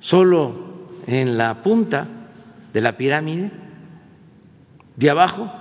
[0.00, 0.54] solo
[1.06, 2.08] en la punta
[2.72, 3.50] de la pirámide,
[4.96, 5.52] de abajo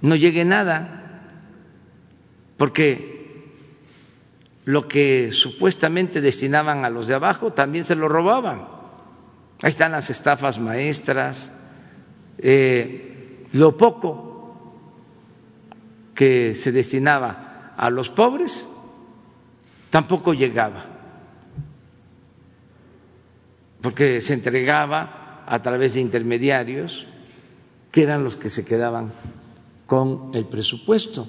[0.00, 1.30] no llegue nada,
[2.56, 3.54] porque
[4.64, 8.66] lo que supuestamente destinaban a los de abajo también se lo robaban.
[9.62, 11.61] Ahí están las estafas maestras,
[12.38, 14.32] eh, lo poco
[16.14, 18.68] que se destinaba a los pobres
[19.90, 20.86] tampoco llegaba,
[23.80, 27.06] porque se entregaba a través de intermediarios
[27.90, 29.12] que eran los que se quedaban
[29.86, 31.26] con el presupuesto.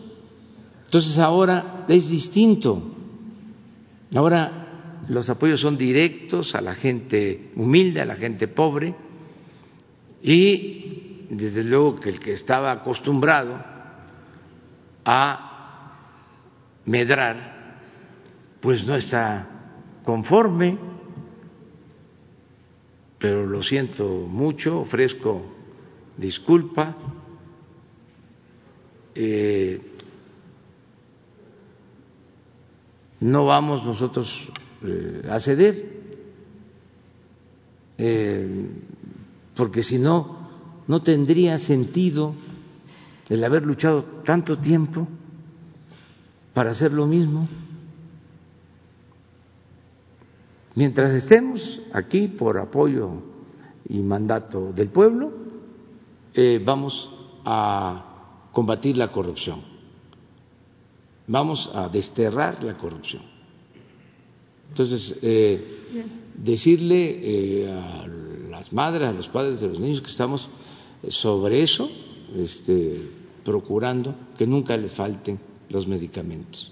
[0.85, 2.81] Entonces ahora es distinto.
[4.15, 8.95] Ahora los apoyos son directos a la gente humilde, a la gente pobre
[10.21, 10.82] y
[11.35, 13.63] desde luego que el que estaba acostumbrado
[15.05, 15.49] a
[16.85, 17.53] Medrar
[18.59, 19.47] pues no está
[20.05, 20.77] conforme,
[23.19, 25.43] pero lo siento mucho, ofrezco
[26.17, 26.95] disculpa.
[29.15, 29.81] Eh,
[33.19, 34.49] no vamos nosotros
[34.83, 35.75] eh, a ceder,
[37.97, 38.69] eh,
[39.55, 40.42] porque si no,
[40.87, 42.35] no tendría sentido
[43.29, 45.07] el haber luchado tanto tiempo
[46.53, 47.47] para hacer lo mismo.
[50.75, 53.11] Mientras estemos aquí por apoyo
[53.87, 55.31] y mandato del pueblo,
[56.33, 57.11] eh, vamos
[57.45, 58.05] a
[58.51, 59.61] combatir la corrupción,
[61.27, 63.21] vamos a desterrar la corrupción.
[64.69, 68.07] Entonces, eh, decirle eh, a
[68.49, 70.49] las madres, a los padres de los niños que estamos
[71.07, 71.89] sobre eso,
[72.35, 73.09] este,
[73.43, 75.39] procurando que nunca les falten
[75.69, 76.71] los medicamentos.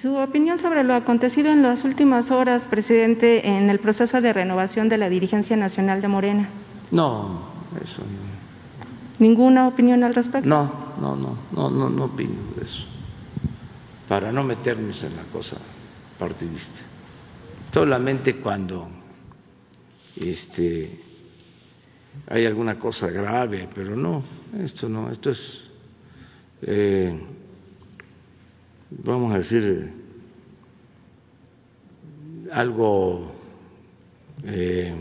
[0.00, 4.88] Su opinión sobre lo acontecido en las últimas horas, presidente, en el proceso de renovación
[4.88, 6.48] de la dirigencia nacional de Morena.
[6.92, 7.40] No,
[7.82, 8.28] eso no.
[9.18, 10.48] ¿Ninguna opinión al respecto?
[10.48, 12.84] No, no, no, no, no, no opino de eso.
[14.08, 15.56] Para no meternos en la cosa
[16.16, 16.80] partidista.
[17.74, 18.88] Solamente cuando
[20.20, 21.07] este,
[22.26, 24.22] hay alguna cosa grave, pero no,
[24.62, 25.60] esto no, esto es.
[26.62, 27.18] Eh,
[28.90, 29.92] vamos a decir,
[32.52, 33.30] algo
[34.44, 34.94] eh,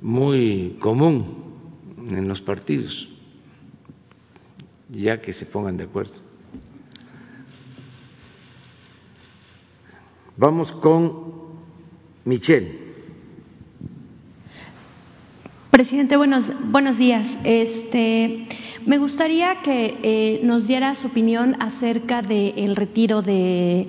[0.00, 1.54] muy común
[2.08, 3.08] en los partidos,
[4.88, 6.14] ya que se pongan de acuerdo.
[10.36, 11.32] Vamos con
[12.24, 12.87] Michelle.
[15.70, 17.36] Presidente, buenos, buenos días.
[17.44, 18.46] Este,
[18.86, 23.86] me gustaría que eh, nos diera su opinión acerca del retiro de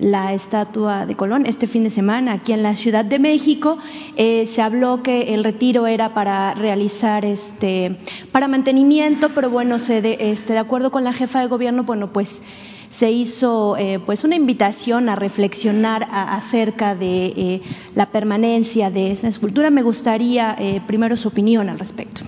[0.00, 3.78] la estatua de Colón este fin de semana aquí en la Ciudad de México.
[4.16, 7.96] Eh, se habló que el retiro era para realizar este
[8.32, 12.12] para mantenimiento, pero bueno, se de, este, de acuerdo con la jefa de gobierno, bueno,
[12.12, 12.42] pues
[12.90, 17.62] se hizo eh, pues una invitación a reflexionar acerca de eh,
[17.94, 19.70] la permanencia de esa escultura.
[19.70, 22.22] Me gustaría eh, primero su opinión al respecto.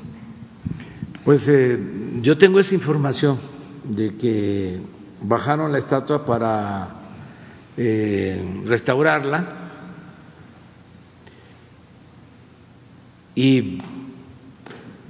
[1.24, 1.50] Pues
[2.20, 3.38] yo tengo esa información
[3.84, 4.80] de que
[5.20, 6.96] bajaron la estatua para
[7.76, 9.46] restaurarla
[13.36, 13.78] y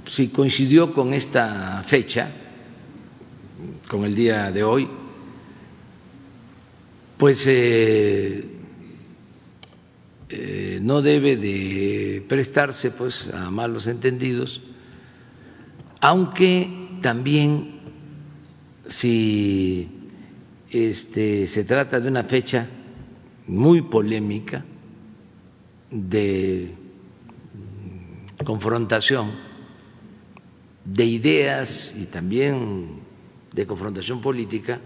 [0.07, 2.29] si coincidió con esta fecha,
[3.89, 4.87] con el día de hoy,
[7.23, 8.43] pues eh,
[10.27, 14.61] eh, no debe de prestarse pues a malos entendidos,
[16.01, 17.79] aunque también
[18.89, 19.87] si
[20.69, 22.67] este, se trata de una fecha
[23.47, 24.65] muy polémica
[25.91, 26.75] de
[28.43, 29.31] confrontación
[30.83, 32.99] de ideas y también
[33.53, 34.81] de confrontación política,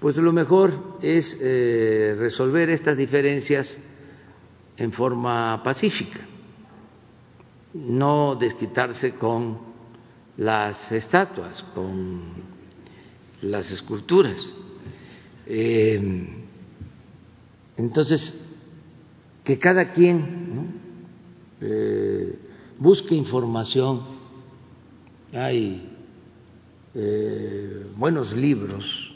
[0.00, 3.76] pues lo mejor es eh, resolver estas diferencias
[4.76, 6.20] en forma pacífica,
[7.74, 9.58] no desquitarse con
[10.36, 12.20] las estatuas, con
[13.42, 14.52] las esculturas.
[15.46, 16.28] Eh,
[17.76, 18.56] entonces,
[19.42, 20.80] que cada quien
[21.60, 22.38] eh,
[22.78, 24.02] busque información,
[25.32, 25.94] hay
[27.96, 29.08] buenos libros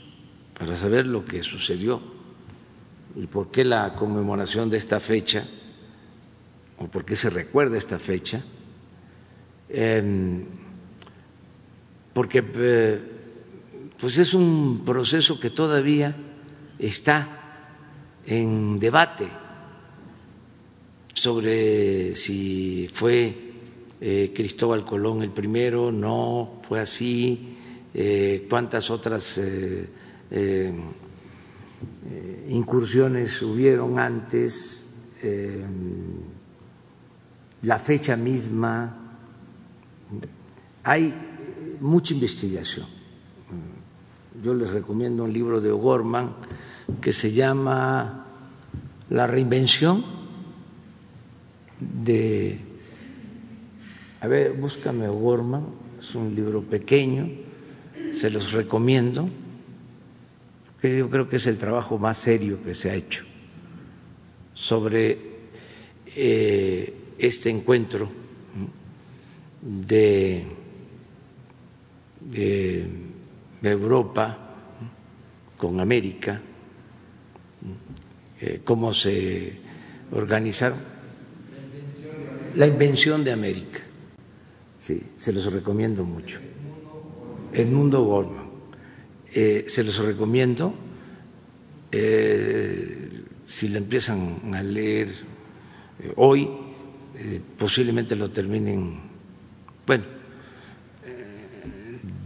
[0.63, 2.01] para saber lo que sucedió
[3.17, 5.45] y por qué la conmemoración de esta fecha
[6.79, 8.45] o por qué se recuerda esta fecha,
[9.69, 10.45] em,
[12.13, 13.01] porque eh,
[13.99, 16.15] pues es un proceso que todavía
[16.79, 17.67] está
[18.25, 19.27] en debate
[21.13, 23.37] sobre si fue
[24.01, 27.57] eh, Cristóbal Colón el primero, no fue así,
[27.95, 29.41] eh, cuántas otras
[30.35, 30.73] eh,
[32.09, 34.89] eh, incursiones hubieron antes,
[35.23, 35.63] eh,
[37.61, 38.97] la fecha misma,
[40.83, 41.15] hay
[41.81, 42.87] mucha investigación.
[44.43, 46.35] Yo les recomiendo un libro de O'Gorman
[47.03, 48.27] que se llama
[49.11, 50.05] La reinvención
[51.79, 52.59] de...
[54.23, 55.67] A ver, búscame O'Gorman,
[56.01, 57.29] es un libro pequeño,
[58.13, 59.29] se los recomiendo
[60.83, 63.25] yo creo que es el trabajo más serio que se ha hecho
[64.55, 65.19] sobre
[66.17, 68.11] eh, este encuentro
[69.63, 70.45] de,
[73.63, 74.39] Europa
[75.57, 76.41] con América,
[78.41, 79.61] eh, cómo se
[80.11, 80.79] organizaron.
[82.57, 83.81] La invención de América.
[84.79, 86.39] Sí, se los recomiendo mucho.
[87.53, 88.42] Edmundo Goldman.
[89.35, 90.75] Eh, se los recomiendo.
[91.91, 93.09] Eh,
[93.47, 95.09] si lo empiezan a leer
[96.01, 96.49] eh, hoy,
[97.59, 99.01] posiblemente lo terminen,
[99.87, 100.05] bueno,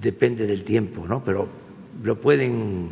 [0.01, 1.23] depende del tiempo, ¿no?
[1.25, 1.49] Pero
[2.03, 2.91] lo pueden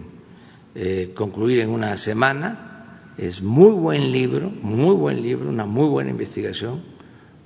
[1.15, 3.13] concluir en una semana.
[3.17, 6.83] Es muy buen libro, muy buen libro, una muy buena investigación,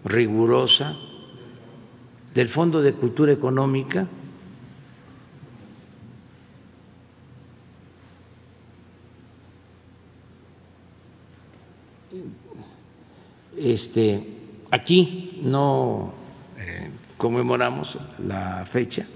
[0.04, 0.96] rigurosa,
[2.34, 4.08] del Fondo de Cultura Económica
[13.60, 14.24] Este,
[14.70, 16.12] aquí no
[16.56, 19.06] eh, conmemoramos la fecha,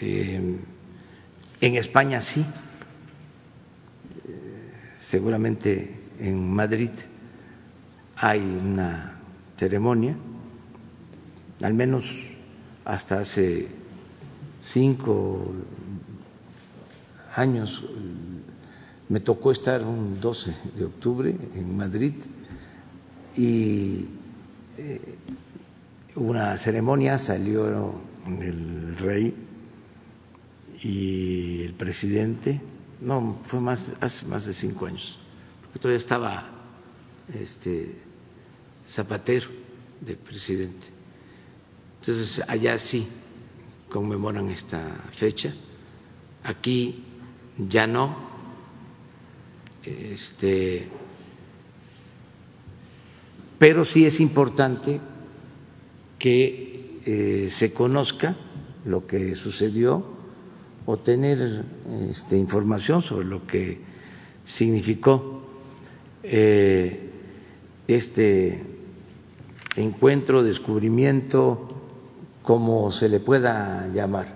[0.00, 0.58] eh,
[1.60, 2.44] en España sí,
[4.26, 6.90] eh, seguramente en Madrid
[8.16, 9.20] hay una
[9.56, 10.16] ceremonia,
[11.62, 12.26] al menos
[12.84, 13.68] hasta hace
[14.72, 15.52] cinco
[17.36, 17.84] años
[19.08, 22.14] me tocó estar un 12 de octubre en Madrid
[23.36, 24.06] y
[24.78, 25.16] eh,
[26.16, 29.34] una ceremonia salió el rey
[30.82, 32.60] y el presidente,
[33.00, 35.18] no, fue más, hace más de cinco años,
[35.62, 36.50] porque todavía estaba
[37.32, 37.96] este,
[38.86, 39.46] Zapatero
[40.00, 40.88] de presidente.
[42.00, 43.08] Entonces, allá sí
[43.88, 44.80] conmemoran esta
[45.12, 45.54] fecha,
[46.42, 47.02] aquí
[47.56, 48.34] ya no.
[49.84, 50.88] Este,
[53.58, 55.00] pero sí es importante
[56.18, 58.36] que eh, se conozca
[58.84, 60.04] lo que sucedió
[60.86, 61.64] o tener
[62.10, 63.80] este, información sobre lo que
[64.46, 65.42] significó
[66.22, 67.10] eh,
[67.88, 68.66] este
[69.76, 71.74] encuentro, descubrimiento,
[72.42, 74.26] como se le pueda llamar.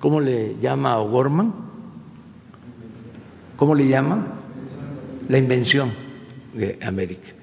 [0.00, 1.54] ¿Cómo le llama O'Gorman?
[3.56, 4.26] ¿Cómo le llama?
[5.28, 5.92] La invención
[6.54, 7.37] de América.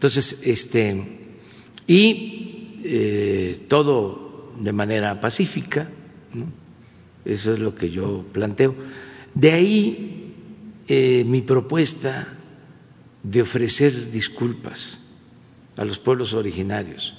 [0.00, 1.18] Entonces, este,
[1.86, 5.90] y eh, todo de manera pacífica,
[7.26, 8.74] eso es lo que yo planteo.
[9.34, 10.32] De ahí
[10.88, 12.28] eh, mi propuesta
[13.22, 15.00] de ofrecer disculpas
[15.76, 17.12] a los pueblos originarios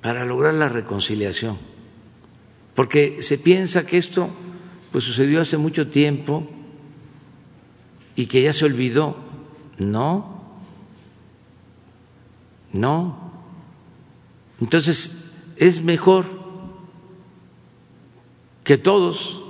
[0.00, 1.58] para lograr la reconciliación,
[2.76, 4.30] porque se piensa que esto
[4.92, 6.48] pues sucedió hace mucho tiempo
[8.14, 9.16] y que ya se olvidó.
[9.76, 10.39] No,
[12.72, 13.30] no.
[14.60, 16.26] Entonces, es mejor
[18.64, 19.42] que todos,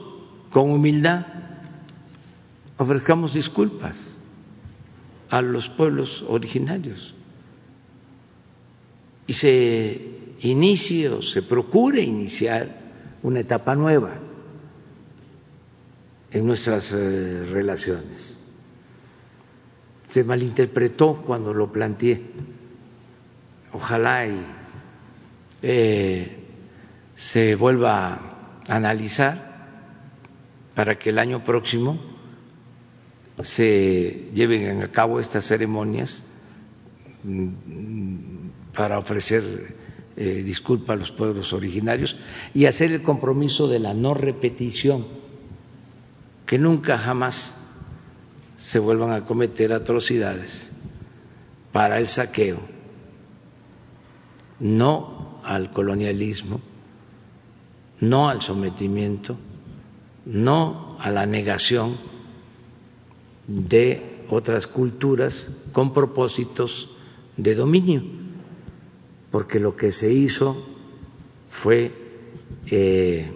[0.51, 1.27] con humildad,
[2.79, 4.19] ofrezcamos disculpas
[5.29, 7.15] a los pueblos originarios
[9.27, 10.01] y se
[10.41, 12.81] inicie o se procure iniciar
[13.23, 14.15] una etapa nueva
[16.33, 18.39] en nuestras eh, relaciones.
[20.09, 22.23] Se malinterpretó cuando lo planteé
[23.73, 24.47] ojalá y
[25.63, 26.37] eh,
[27.17, 28.15] se vuelva
[28.69, 29.51] a analizar
[30.75, 32.01] para que el año próximo
[33.43, 36.23] se lleven a cabo estas ceremonias
[37.25, 37.49] mm,
[38.75, 39.43] para ofrecer
[40.17, 42.17] eh, disculpas a los pueblos originarios
[42.55, 45.07] y hacer el compromiso de la no repetición,
[46.47, 47.57] que nunca jamás
[48.57, 50.69] se vuelvan a cometer atrocidades
[51.73, 52.80] para el saqueo
[54.61, 56.61] no al colonialismo,
[58.01, 59.37] no al sometimiento,
[60.27, 61.97] no a la negación
[63.47, 66.91] de otras culturas con propósitos
[67.37, 68.05] de dominio,
[69.31, 70.57] porque lo que se hizo
[71.49, 71.93] fue
[72.67, 73.33] eh,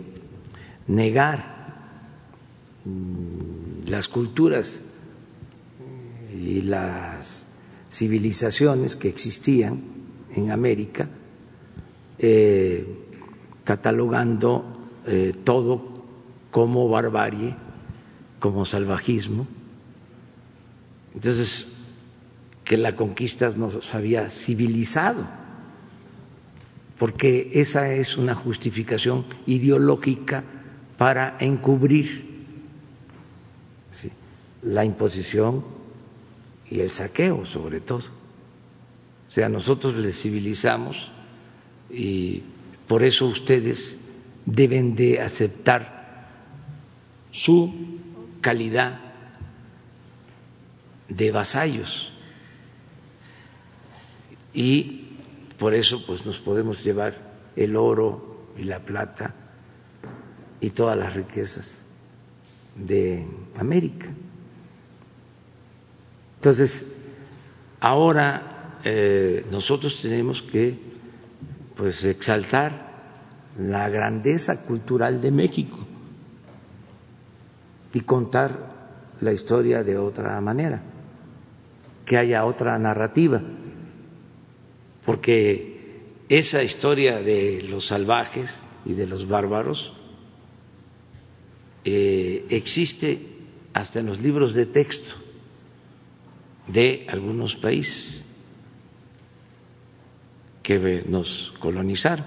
[0.87, 1.55] negar
[2.85, 4.93] mm, las culturas
[6.33, 7.47] y las
[7.91, 10.04] civilizaciones que existían
[10.35, 11.09] en América,
[12.19, 12.87] eh,
[13.65, 14.65] catalogando
[15.07, 16.05] eh, todo
[16.51, 17.55] como barbarie,
[18.39, 19.47] como salvajismo.
[21.15, 21.69] Entonces,
[22.65, 25.25] que la conquista nos había civilizado,
[26.99, 30.45] porque esa es una justificación ideológica
[30.97, 32.35] para encubrir
[34.63, 35.65] la imposición
[36.71, 38.24] y el saqueo, sobre todo.
[39.35, 41.11] Sea, nosotros les civilizamos
[41.91, 42.45] y
[42.87, 43.99] por eso ustedes
[44.47, 46.29] deben de aceptar
[47.33, 47.99] su
[48.41, 49.01] calidad
[51.09, 52.13] de vasallos
[54.53, 55.17] y
[55.59, 57.17] por eso pues nos podemos llevar
[57.57, 59.35] el oro y la plata
[60.61, 61.85] y todas las riquezas
[62.77, 63.27] de
[63.59, 64.11] América.
[66.37, 67.03] Entonces,
[67.81, 68.53] ahora
[68.85, 70.79] eh, nosotros tenemos que
[71.75, 72.93] pues exaltar
[73.59, 75.79] la grandeza cultural de México
[77.93, 78.75] y contar
[79.21, 80.83] la historia de otra manera,
[82.05, 83.41] que haya otra narrativa,
[85.07, 89.95] porque esa historia de los salvajes y de los bárbaros
[91.85, 93.19] eh, existe
[93.73, 95.17] hasta en los libros de texto
[96.67, 98.24] de algunos países
[100.65, 102.25] que nos colonizaron.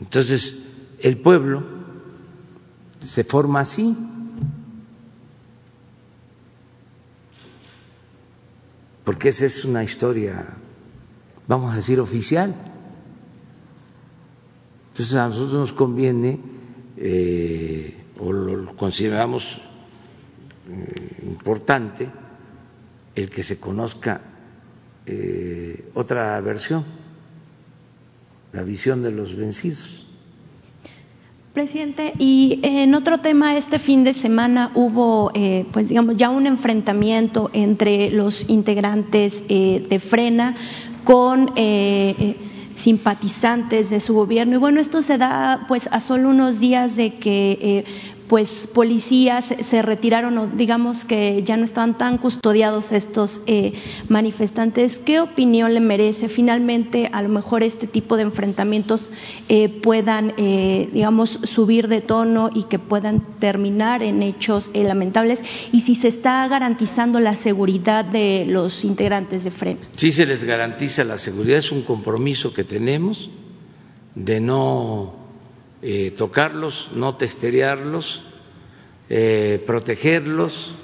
[0.00, 0.68] Entonces,
[1.00, 1.64] el pueblo
[3.00, 3.96] se forma así.
[9.02, 10.46] Porque esa es una historia,
[11.46, 12.54] vamos a decir, oficial.
[14.90, 16.38] Entonces a nosotros nos conviene,
[16.98, 19.62] eh, o lo consideramos
[20.68, 22.10] eh, importante,
[23.14, 24.20] el que se conozca
[25.10, 26.84] eh, otra versión,
[28.52, 30.06] la visión de los vencidos.
[31.54, 36.46] Presidente, y en otro tema, este fin de semana hubo, eh, pues digamos, ya un
[36.46, 40.54] enfrentamiento entre los integrantes eh, de Frena
[41.04, 41.54] con
[42.74, 44.56] simpatizantes de su gobierno.
[44.56, 47.86] Y bueno, esto se da pues a solo unos días de que
[48.28, 53.72] pues policías se retiraron o digamos que ya no estaban tan custodiados estos eh,
[54.08, 54.98] manifestantes.
[54.98, 59.10] ¿Qué opinión le merece finalmente a lo mejor este tipo de enfrentamientos
[59.48, 65.42] eh, puedan, eh, digamos, subir de tono y que puedan terminar en hechos lamentables?
[65.72, 69.78] Y si se está garantizando la seguridad de los integrantes de FREN.
[69.96, 73.30] Sí, se les garantiza la seguridad, es un compromiso que tenemos
[74.14, 75.17] de no
[75.82, 78.22] eh, tocarlos, no testerearlos,
[79.08, 80.74] eh, protegerlos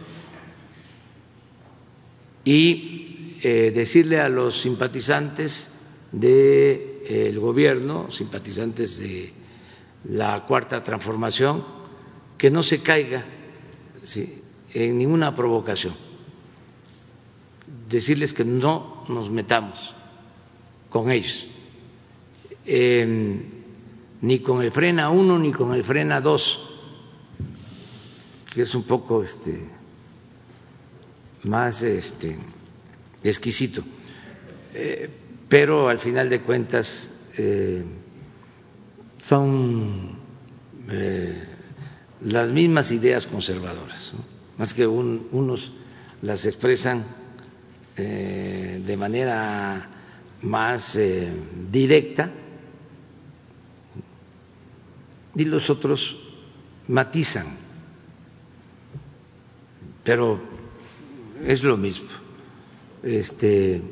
[2.44, 5.68] y eh, decirle a los simpatizantes
[6.12, 9.32] del gobierno, simpatizantes de
[10.08, 11.64] la cuarta transformación,
[12.38, 13.24] que no se caiga
[14.74, 15.94] en ninguna provocación.
[17.88, 19.94] Decirles que no nos metamos
[20.88, 21.48] con ellos
[24.24, 26.60] ni con el frena 1 ni con el frena 2,
[28.54, 29.68] que es un poco este,
[31.42, 32.38] más este,
[33.22, 33.82] exquisito.
[34.72, 35.10] Eh,
[35.46, 37.84] pero al final de cuentas eh,
[39.18, 40.16] son
[40.88, 41.44] eh,
[42.22, 44.14] las mismas ideas conservadoras,
[44.56, 45.70] más que unos
[46.22, 47.04] las expresan
[47.94, 49.88] de manera
[50.40, 50.98] más
[51.70, 52.32] directa
[55.36, 56.16] y los otros
[56.88, 57.46] matizan,
[60.02, 60.40] pero
[61.44, 62.08] es lo mismo.
[63.02, 63.82] Este,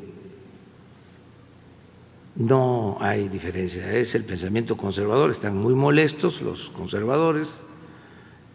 [2.35, 7.49] no hay diferencia, es el pensamiento conservador, están muy molestos los conservadores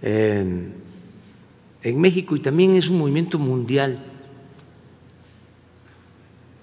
[0.02, 0.74] en,
[1.82, 4.04] en México y también es un movimiento mundial.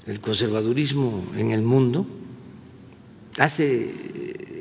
[0.05, 2.05] El conservadurismo en el mundo
[3.37, 3.91] hace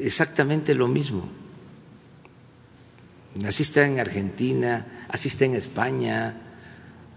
[0.00, 1.28] exactamente lo mismo
[3.42, 6.40] Así está en Argentina, así está en España,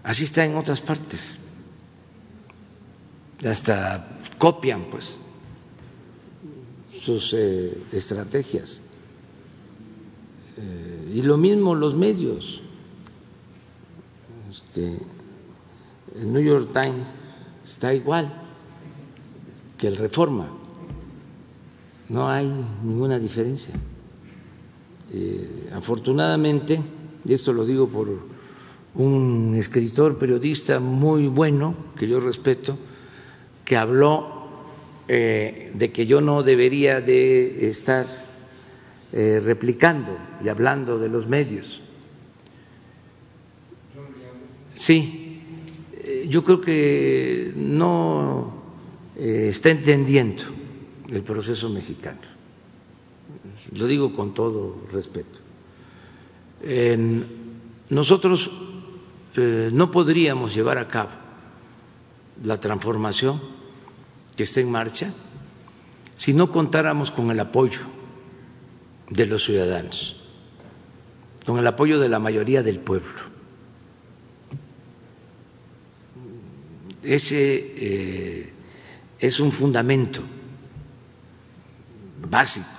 [0.02, 1.38] así está en otras partes.
[3.46, 5.20] Hasta copian, pues,
[7.00, 8.82] sus eh, estrategias.
[10.56, 12.62] Eh, y lo mismo los medios.
[14.50, 14.98] Este,
[16.16, 17.06] el New York Times
[17.64, 18.32] está igual
[19.76, 20.48] que el Reforma.
[22.08, 22.48] No hay
[22.82, 23.74] ninguna diferencia.
[25.10, 26.80] Eh, afortunadamente,
[27.24, 28.08] y esto lo digo por
[28.94, 32.76] un escritor periodista muy bueno que yo respeto,
[33.64, 34.48] que habló
[35.08, 38.06] eh, de que yo no debería de estar
[39.12, 41.80] eh, replicando y hablando de los medios.
[44.76, 45.42] Sí,
[46.28, 48.52] yo creo que no
[49.16, 50.44] está entendiendo
[51.10, 52.37] el proceso mexicano
[53.76, 55.40] lo digo con todo respeto.
[57.90, 58.50] nosotros
[59.36, 61.10] eh, no podríamos llevar a cabo
[62.42, 63.40] la transformación
[64.36, 65.12] que está en marcha
[66.16, 67.80] si no contáramos con el apoyo
[69.10, 70.16] de los ciudadanos,
[71.46, 73.38] con el apoyo de la mayoría del pueblo.
[77.02, 78.52] Ese eh,
[79.18, 80.20] es un fundamento
[82.28, 82.77] básico.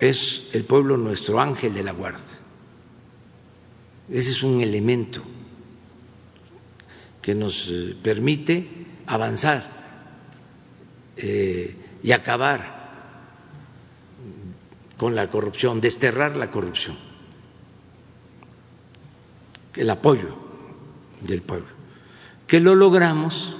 [0.00, 2.20] Es el pueblo nuestro ángel de la guarda.
[4.10, 5.22] Ese es un elemento
[7.22, 8.66] que nos eh, permite
[9.06, 9.62] avanzar
[11.16, 12.80] eh, y acabar
[14.96, 16.96] con la corrupción, desterrar la corrupción,
[19.76, 20.36] el apoyo
[21.20, 21.68] del pueblo,
[22.46, 23.54] que lo logramos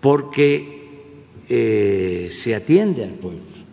[0.00, 1.14] porque
[1.48, 3.63] eh, se atiende al pueblo.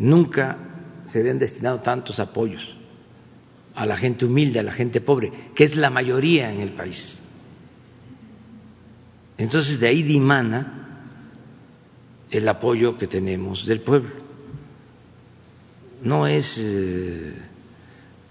[0.00, 0.56] Nunca
[1.04, 2.76] se habían destinado tantos apoyos
[3.74, 7.20] a la gente humilde, a la gente pobre, que es la mayoría en el país.
[9.36, 10.80] Entonces de ahí dimana
[12.30, 14.10] el apoyo que tenemos del pueblo.
[16.02, 17.34] No es eh,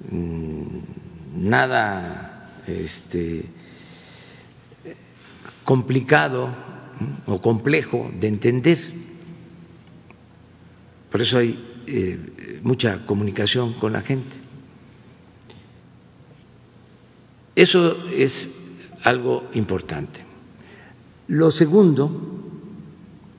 [0.10, 3.46] mm, nada este,
[5.64, 6.50] complicado
[7.28, 8.80] o complejo de entender.
[11.12, 11.58] Por eso hay
[11.88, 14.36] eh, mucha comunicación con la gente.
[17.56, 18.50] Eso es
[19.04, 20.22] algo importante.
[21.28, 22.08] Lo segundo,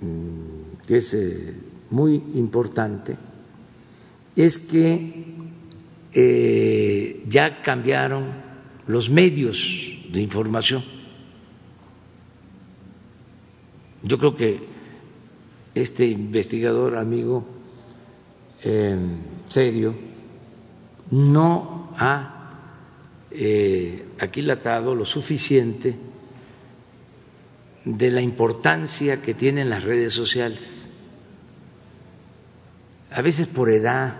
[0.01, 1.55] mm, que es eh,
[1.91, 3.17] muy importante,
[4.37, 5.25] es que
[6.13, 8.27] eh, ya cambiaron
[8.87, 9.59] los medios
[10.13, 10.83] de información
[14.03, 14.61] Yo creo que
[15.75, 17.45] este investigador amigo
[19.49, 19.95] serio
[21.11, 22.41] no ha
[23.31, 25.97] eh, aquilatado lo suficiente
[27.85, 30.87] de la importancia que tienen las redes sociales.
[33.13, 34.15] A veces por edad,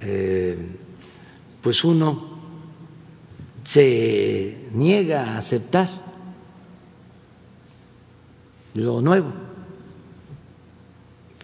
[0.00, 0.58] eh,
[1.60, 2.40] pues uno
[3.64, 5.88] se niega a aceptar
[8.74, 9.32] lo nuevo.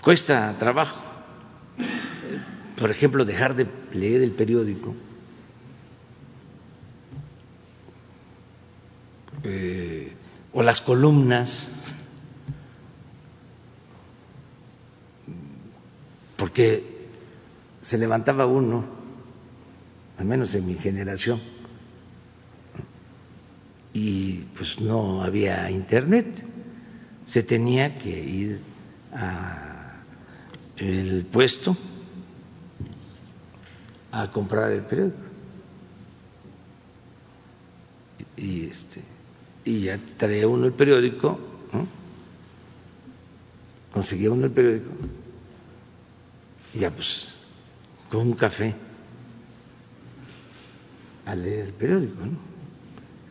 [0.02, 1.07] Cuesta trabajo.
[2.78, 4.94] Por ejemplo, dejar de leer el periódico.
[9.42, 10.12] Eh,
[10.52, 11.70] o las columnas,
[16.36, 16.84] porque
[17.80, 18.84] se levantaba uno,
[20.18, 21.40] al menos en mi generación,
[23.92, 26.44] y pues no había internet
[27.26, 28.60] se tenía que ir
[29.12, 29.96] al
[31.30, 31.76] puesto
[34.12, 35.18] a comprar el periódico.
[38.36, 39.02] Y, este,
[39.64, 41.38] y ya traía uno el periódico,
[43.92, 44.90] conseguía uno el periódico,
[46.72, 47.28] y ya pues
[48.08, 48.74] con un café
[51.26, 52.22] a leer el periódico,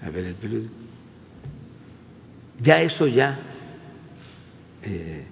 [0.04, 0.74] a ver el periódico.
[2.62, 3.40] Ya eso ya
[4.84, 5.26] eh,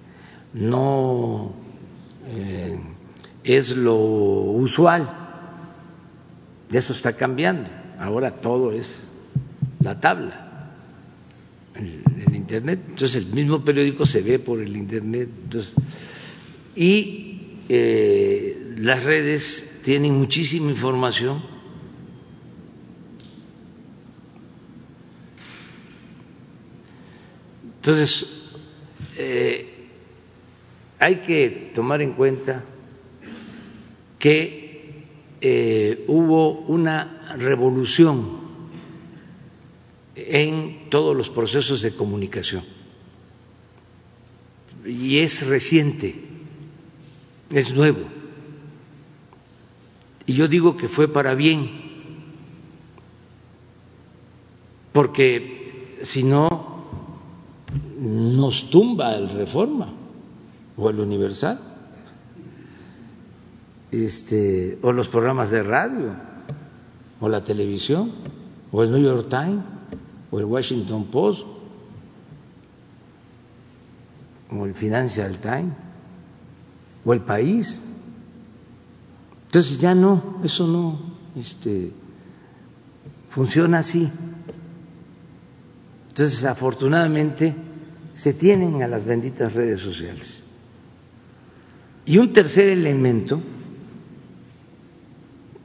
[0.52, 1.52] no
[2.28, 2.78] eh,
[3.44, 5.15] es lo usual.
[6.76, 7.70] Eso está cambiando.
[7.98, 9.00] Ahora todo es
[9.80, 10.74] la tabla,
[11.74, 12.80] el, Internet.
[12.90, 15.30] Entonces el mismo periódico se ve por el Internet.
[16.76, 21.42] y eh, las redes tienen muchísima información.
[27.76, 28.26] Entonces,
[29.16, 29.88] eh,
[30.98, 32.62] hay que tomar en cuenta
[34.18, 34.55] que
[35.48, 38.46] eh, hubo una revolución
[40.16, 42.64] en todos los procesos de comunicación
[44.84, 46.16] y es reciente,
[47.50, 48.00] es nuevo.
[50.26, 51.70] Y yo digo que fue para bien,
[54.92, 56.82] porque si no
[58.00, 59.92] nos tumba el Reforma
[60.76, 61.75] o el Universal,
[64.04, 66.14] este, o los programas de radio,
[67.20, 68.12] o la televisión,
[68.72, 69.64] o el New York Times,
[70.30, 71.46] o el Washington Post,
[74.50, 75.72] o el Financial Times,
[77.04, 77.82] o el País.
[79.46, 81.00] Entonces ya no, eso no
[81.36, 81.92] este,
[83.28, 84.10] funciona así.
[86.08, 87.54] Entonces, afortunadamente,
[88.14, 90.42] se tienen a las benditas redes sociales.
[92.06, 93.42] Y un tercer elemento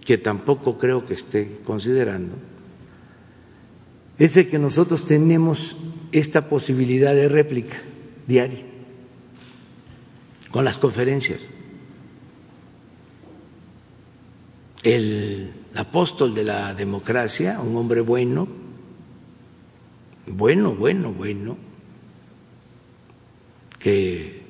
[0.05, 2.35] que tampoco creo que esté considerando
[4.17, 5.75] es el que nosotros tenemos
[6.11, 7.77] esta posibilidad de réplica
[8.27, 8.65] diaria.
[10.51, 11.47] con las conferencias.
[14.83, 18.47] El apóstol de la democracia, un hombre bueno,
[20.27, 21.57] bueno, bueno, bueno,
[23.79, 24.43] que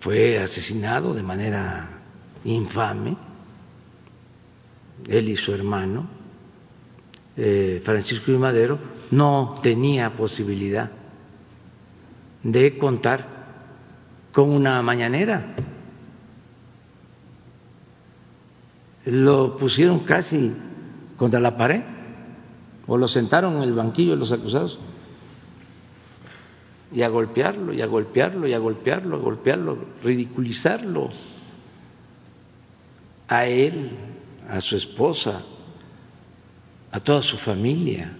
[0.00, 1.88] fue asesinado de manera
[2.44, 3.16] infame,
[5.08, 6.06] él y su hermano,
[7.36, 8.78] eh, Francisco y Madero,
[9.10, 10.90] no tenía posibilidad
[12.42, 13.26] de contar
[14.32, 15.54] con una mañanera.
[19.04, 20.52] Lo pusieron casi
[21.16, 21.82] contra la pared
[22.86, 24.78] o lo sentaron en el banquillo de los acusados
[26.94, 31.08] y a golpearlo, y a golpearlo, y a golpearlo, a golpearlo, ridiculizarlo
[33.28, 33.90] a él,
[34.48, 35.42] a su esposa,
[36.90, 38.16] a toda su familia.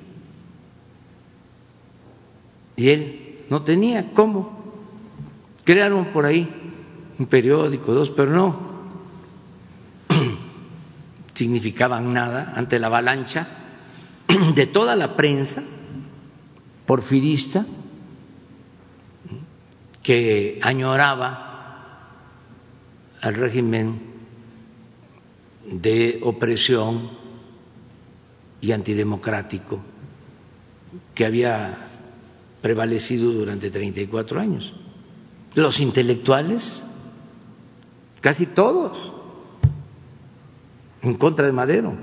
[2.77, 4.62] Y él no tenía cómo.
[5.64, 6.49] Crearon por ahí
[7.18, 8.73] un periódico, dos, pero no
[11.35, 13.47] significaban nada ante la avalancha
[14.55, 15.62] de toda la prensa
[16.87, 17.64] porfirista
[20.03, 21.51] que añoraba
[23.20, 24.12] al régimen
[25.81, 27.11] de opresión
[28.61, 29.81] y antidemocrático
[31.14, 31.77] que había
[32.61, 34.75] prevalecido durante 34 años.
[35.55, 36.83] Los intelectuales,
[38.20, 39.12] casi todos,
[41.03, 41.95] en contra de Madero,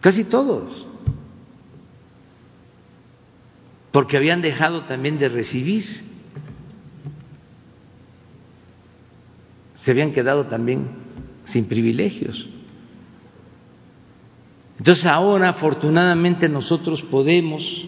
[0.00, 0.86] casi todos,
[3.92, 6.05] porque habían dejado también de recibir,
[9.86, 10.88] se habían quedado también
[11.44, 12.48] sin privilegios.
[14.78, 17.86] Entonces ahora afortunadamente nosotros podemos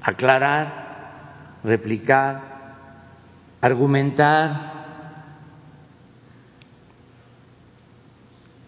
[0.00, 2.76] aclarar, replicar,
[3.60, 4.72] argumentar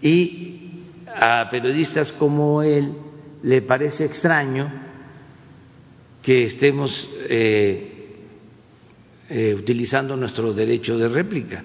[0.02, 0.82] y
[1.18, 2.92] a periodistas como él
[3.42, 4.70] le parece extraño
[6.22, 8.18] que estemos eh,
[9.30, 11.64] eh, utilizando nuestro derecho de réplica,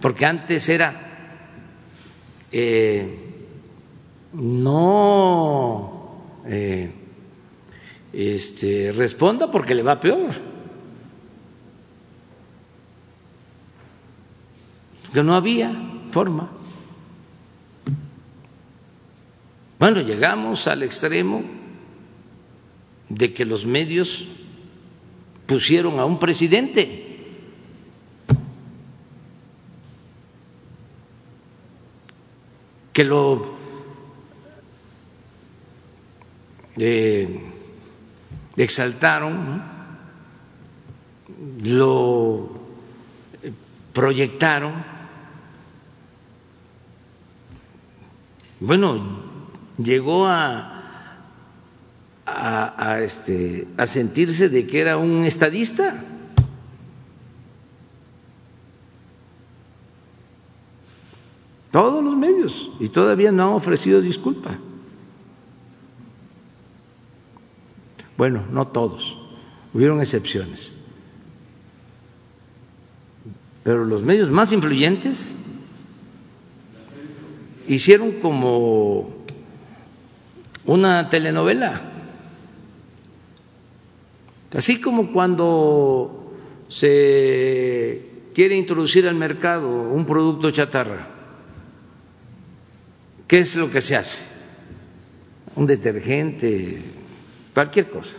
[0.00, 1.08] porque antes era
[2.52, 3.28] eh,
[4.32, 6.92] no eh,
[8.12, 10.30] este, responda porque le va peor.
[15.12, 15.72] Que no había
[16.12, 16.50] forma.
[19.78, 21.42] Bueno, llegamos al extremo
[23.08, 24.26] de que los medios
[25.46, 27.07] pusieron a un presidente.
[32.98, 33.54] Que lo
[36.78, 37.28] eh,
[38.56, 39.62] exaltaron,
[41.64, 42.50] lo
[43.92, 44.72] proyectaron.
[48.58, 49.22] Bueno,
[49.80, 50.74] llegó a,
[53.00, 56.02] este, a sentirse de que era un estadista.
[61.78, 64.58] Todos los medios, y todavía no han ofrecido disculpa.
[68.16, 69.16] Bueno, no todos,
[69.72, 70.72] hubieron excepciones.
[73.62, 75.36] Pero los medios más influyentes
[77.68, 79.14] hicieron como
[80.66, 81.80] una telenovela.
[84.52, 86.34] Así como cuando
[86.66, 91.17] se quiere introducir al mercado un producto chatarra,
[93.28, 94.24] ¿qué es lo que se hace?
[95.54, 96.82] Un detergente,
[97.54, 98.16] cualquier cosa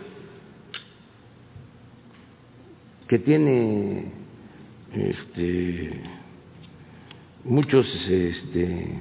[3.10, 4.04] que tiene
[4.94, 6.00] este,
[7.42, 9.00] muchos este,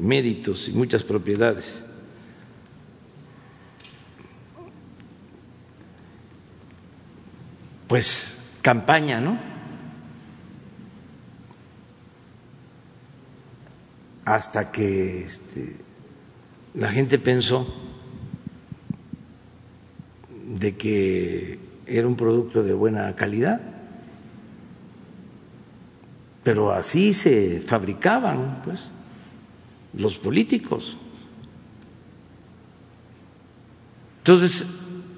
[0.00, 1.84] méritos y muchas propiedades.
[7.86, 9.49] Pues campaña, ¿no?
[14.30, 15.74] Hasta que este,
[16.74, 17.66] la gente pensó
[20.56, 23.60] de que era un producto de buena calidad,
[26.44, 28.88] pero así se fabricaban, pues,
[29.94, 30.96] los políticos.
[34.18, 34.64] Entonces,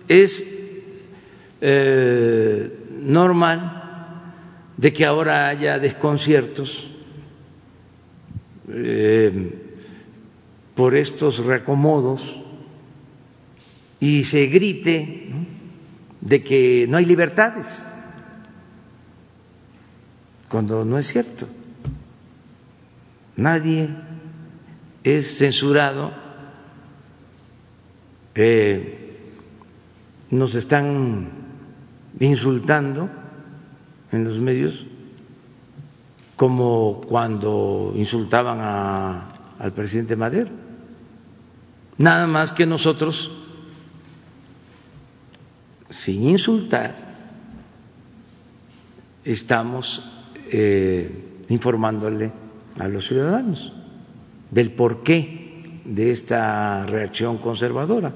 [0.08, 0.42] es
[1.60, 6.91] eh, normal de que ahora haya desconciertos
[8.74, 9.58] eh,
[10.74, 12.40] por estos reacomodos
[14.00, 15.30] y se grite
[16.20, 17.86] de que no hay libertades,
[20.48, 21.46] cuando no es cierto.
[23.36, 23.88] Nadie
[25.04, 26.12] es censurado,
[28.34, 29.18] eh,
[30.30, 31.28] nos están
[32.20, 33.10] insultando
[34.12, 34.86] en los medios
[36.36, 40.50] como cuando insultaban a, al presidente Madero.
[41.98, 43.30] Nada más que nosotros,
[45.90, 46.96] sin insultar,
[49.24, 50.02] estamos
[50.50, 52.32] eh, informándole
[52.78, 53.72] a los ciudadanos
[54.50, 58.12] del porqué de esta reacción conservadora.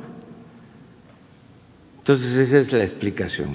[1.99, 3.51] Entonces esa es la explicación.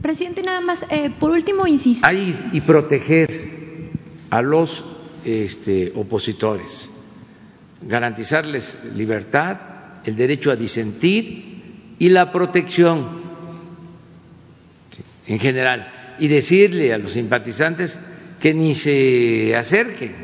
[0.00, 2.06] Presidente, nada más, eh, por último, insisto.
[2.10, 3.51] y proteger
[4.32, 4.82] a los
[5.26, 6.90] este, opositores,
[7.82, 9.58] garantizarles libertad,
[10.06, 13.20] el derecho a disentir y la protección
[15.26, 17.98] en general, y decirle a los simpatizantes
[18.40, 20.14] que ni se acerquen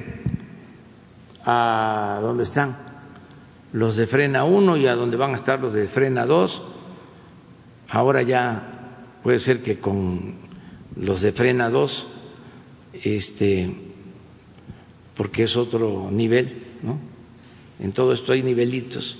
[1.44, 2.78] a donde están
[3.74, 6.62] los de Frena 1 y a donde van a estar los de Frena 2.
[7.90, 10.36] Ahora ya puede ser que con
[10.96, 12.06] los de frena 2,
[13.04, 13.87] este,
[15.18, 16.96] porque es otro nivel, ¿no?
[17.80, 19.18] En todo esto hay nivelitos.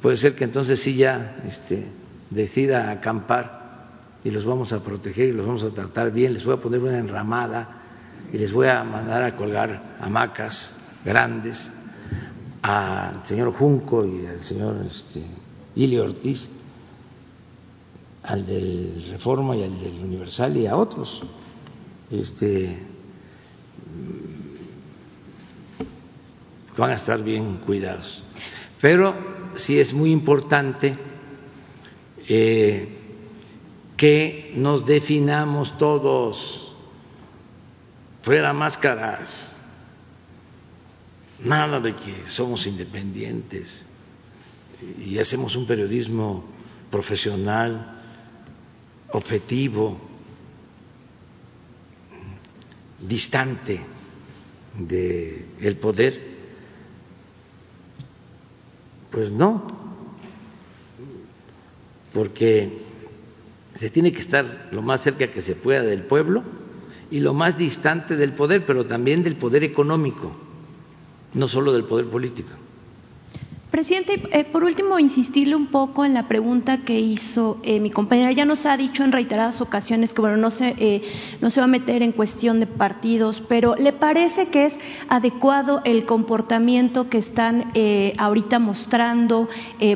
[0.00, 1.88] Puede ser que entonces sí ya este,
[2.30, 3.90] decida acampar
[4.24, 6.32] y los vamos a proteger y los vamos a tratar bien.
[6.32, 7.82] Les voy a poner una enramada
[8.32, 11.72] y les voy a mandar a colgar hamacas grandes
[12.62, 15.22] al señor Junco y al señor este,
[15.74, 16.48] Ili Ortiz
[18.22, 21.22] al del Reforma y al del Universal y a otros.
[22.12, 22.78] Este,
[26.76, 28.22] van a estar bien cuidados.
[28.80, 29.14] Pero
[29.56, 30.96] sí es muy importante
[32.28, 32.88] eh,
[33.96, 36.74] que nos definamos todos
[38.22, 39.52] fuera máscaras,
[41.40, 43.84] nada de que somos independientes
[44.98, 46.44] y hacemos un periodismo
[46.90, 48.00] profesional
[49.10, 49.98] objetivo,
[53.00, 53.80] distante
[54.78, 56.31] del poder,
[59.12, 59.62] pues no,
[62.12, 62.78] porque
[63.74, 66.42] se tiene que estar lo más cerca que se pueda del pueblo
[67.10, 70.32] y lo más distante del poder, pero también del poder económico,
[71.34, 72.50] no solo del poder político.
[73.72, 78.30] Presidente, eh, por último, insistirle un poco en la pregunta que hizo eh, mi compañera.
[78.30, 81.00] Ya nos ha dicho en reiteradas ocasiones que bueno, no se, eh,
[81.40, 85.80] no se va a meter en cuestión de partidos, pero ¿le parece que es adecuado
[85.86, 87.72] el comportamiento que están
[88.18, 89.48] ahorita mostrando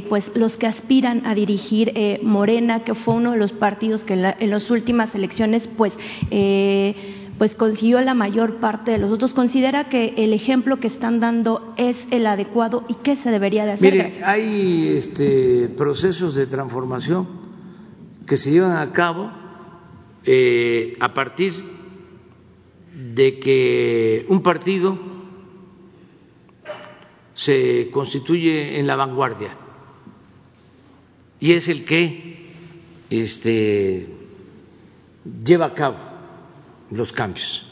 [0.09, 4.35] pues los que aspiran a dirigir Morena, que fue uno de los partidos que en,
[4.39, 5.99] en las últimas elecciones pues
[7.39, 9.35] pues consiguió la mayor parte de los otros.
[9.35, 13.73] ¿Considera que el ejemplo que están dando es el adecuado y qué se debería de
[13.73, 13.93] hacer?
[13.93, 17.29] Mire, hay este, procesos de transformación
[18.27, 19.31] que se llevan a cabo
[20.25, 21.53] eh, a partir
[22.95, 24.99] de que un partido
[27.35, 29.55] se constituye en la vanguardia
[31.39, 32.47] y es el que
[33.11, 34.09] este,
[35.45, 35.97] lleva a cabo
[36.91, 37.65] los cambios.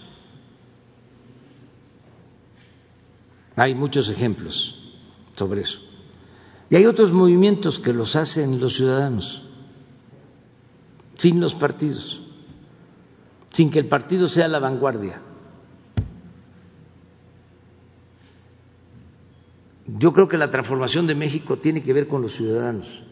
[3.57, 4.75] Hay muchos ejemplos
[5.35, 5.81] sobre eso.
[6.71, 9.45] Y hay otros movimientos que los hacen los ciudadanos,
[11.17, 12.23] sin los partidos,
[13.53, 15.21] sin que el partido sea la vanguardia.
[19.87, 23.03] Yo creo que la transformación de México tiene que ver con los ciudadanos.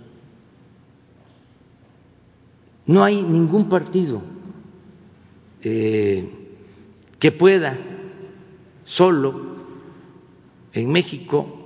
[2.86, 4.22] No hay ningún partido
[5.63, 6.29] eh,
[7.19, 7.79] que pueda
[8.85, 9.55] solo
[10.73, 11.63] en México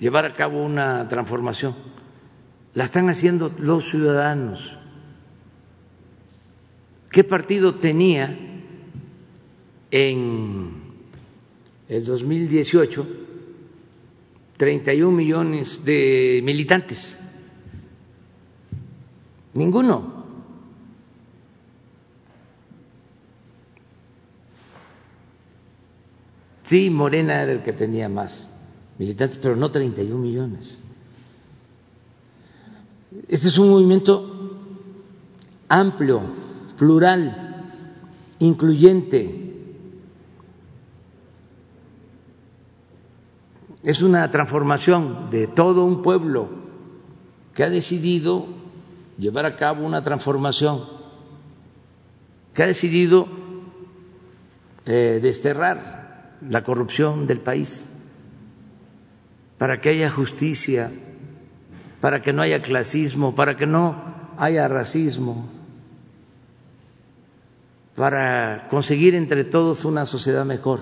[0.00, 1.76] llevar a cabo una transformación.
[2.74, 4.76] La están haciendo los ciudadanos.
[7.10, 8.36] ¿Qué partido tenía
[9.90, 10.70] en
[11.88, 13.06] el 2018
[14.56, 17.18] 31 millones de militantes?
[19.54, 20.15] Ninguno.
[26.66, 28.50] Sí, Morena era el que tenía más
[28.98, 30.76] militantes, pero no 31 millones.
[33.28, 34.58] Este es un movimiento
[35.68, 36.22] amplio,
[36.76, 37.70] plural,
[38.40, 39.62] incluyente.
[43.84, 46.48] Es una transformación de todo un pueblo
[47.54, 48.44] que ha decidido
[49.18, 50.82] llevar a cabo una transformación,
[52.54, 53.28] que ha decidido
[54.84, 56.05] eh, desterrar
[56.40, 57.88] la corrupción del país,
[59.58, 60.90] para que haya justicia,
[62.00, 63.96] para que no haya clasismo, para que no
[64.36, 65.48] haya racismo,
[67.94, 70.80] para conseguir entre todos una sociedad mejor.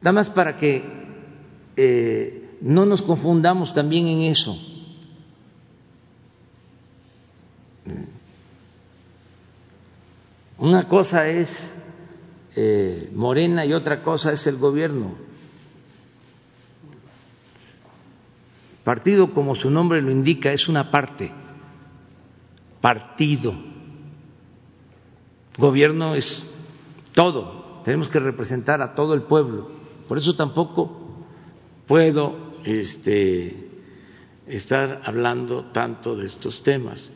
[0.00, 0.84] Nada más para que
[1.76, 4.56] eh, no nos confundamos también en eso.
[10.58, 11.72] Una cosa es
[12.54, 15.14] eh, Morena y otra cosa es el gobierno.
[18.84, 21.32] Partido, como su nombre lo indica, es una parte
[22.80, 23.52] partido.
[25.58, 26.44] Gobierno es
[27.14, 27.82] todo.
[27.84, 29.70] Tenemos que representar a todo el pueblo.
[30.06, 31.26] Por eso tampoco
[31.88, 33.68] puedo este,
[34.46, 37.10] estar hablando tanto de estos temas.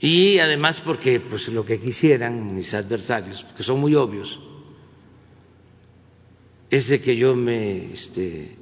[0.00, 4.40] Y además porque pues, lo que quisieran mis adversarios, que son muy obvios,
[6.70, 8.56] es de que yo me este,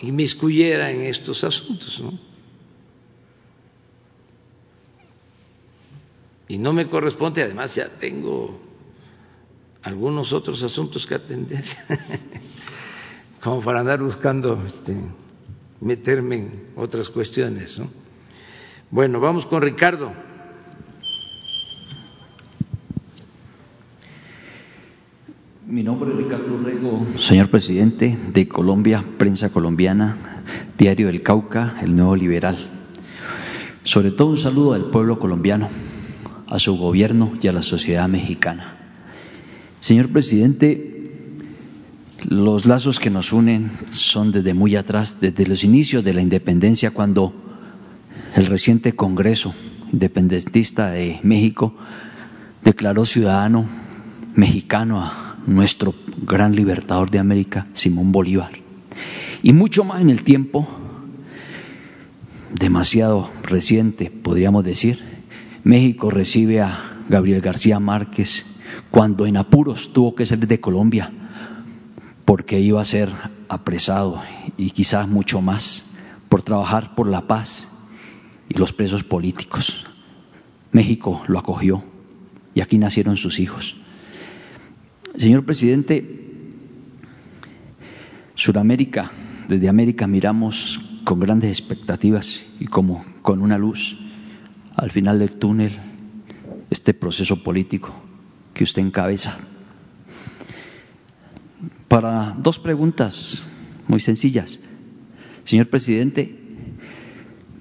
[0.00, 2.00] inmiscuyera en estos asuntos.
[2.00, 2.28] ¿no?
[6.48, 8.58] y no me corresponde, además ya tengo
[9.82, 11.62] algunos otros asuntos que atender,
[13.42, 14.96] como para andar buscando este,
[15.80, 17.80] meterme en otras cuestiones.
[18.90, 20.12] Bueno, vamos con Ricardo.
[25.66, 30.16] Mi nombre es Ricardo Rego, señor presidente de Colombia, Prensa Colombiana,
[30.78, 32.56] Diario del Cauca, El Nuevo Liberal.
[33.84, 35.68] Sobre todo un saludo al pueblo colombiano
[36.46, 38.78] a su gobierno y a la sociedad mexicana.
[39.82, 41.10] Señor presidente,
[42.26, 46.92] los lazos que nos unen son desde muy atrás, desde los inicios de la independencia,
[46.92, 47.34] cuando
[48.34, 49.54] el reciente Congreso
[49.92, 51.74] Independentista de México
[52.62, 53.66] declaró ciudadano
[54.34, 58.52] mexicano a nuestro gran libertador de América, Simón Bolívar.
[59.42, 60.68] Y mucho más en el tiempo,
[62.52, 64.98] demasiado reciente, podríamos decir,
[65.64, 68.44] México recibe a Gabriel García Márquez
[68.90, 71.10] cuando en apuros tuvo que salir de Colombia
[72.24, 73.10] porque iba a ser
[73.48, 74.20] apresado
[74.58, 75.86] y quizás mucho más
[76.28, 77.68] por trabajar por la paz
[78.48, 79.86] y los presos políticos.
[80.72, 81.84] México lo acogió
[82.54, 83.76] y aquí nacieron sus hijos.
[85.16, 86.26] Señor presidente,
[88.34, 89.10] Suramérica,
[89.48, 93.98] desde América miramos con grandes expectativas y como con una luz
[94.76, 95.72] al final del túnel
[96.70, 97.94] este proceso político
[98.54, 99.38] que usted encabeza.
[101.88, 103.48] Para dos preguntas
[103.88, 104.60] muy sencillas.
[105.44, 106.47] Señor presidente,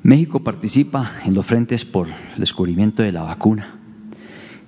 [0.07, 3.77] México participa en los frentes por el descubrimiento de la vacuna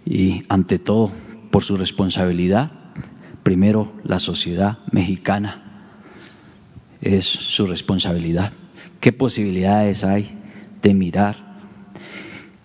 [0.05, 1.13] y ante todo
[1.49, 2.73] por su responsabilidad,
[3.41, 5.95] primero la sociedad mexicana
[6.99, 8.51] es su responsabilidad.
[8.99, 10.37] ¿Qué posibilidades hay
[10.81, 11.37] de mirar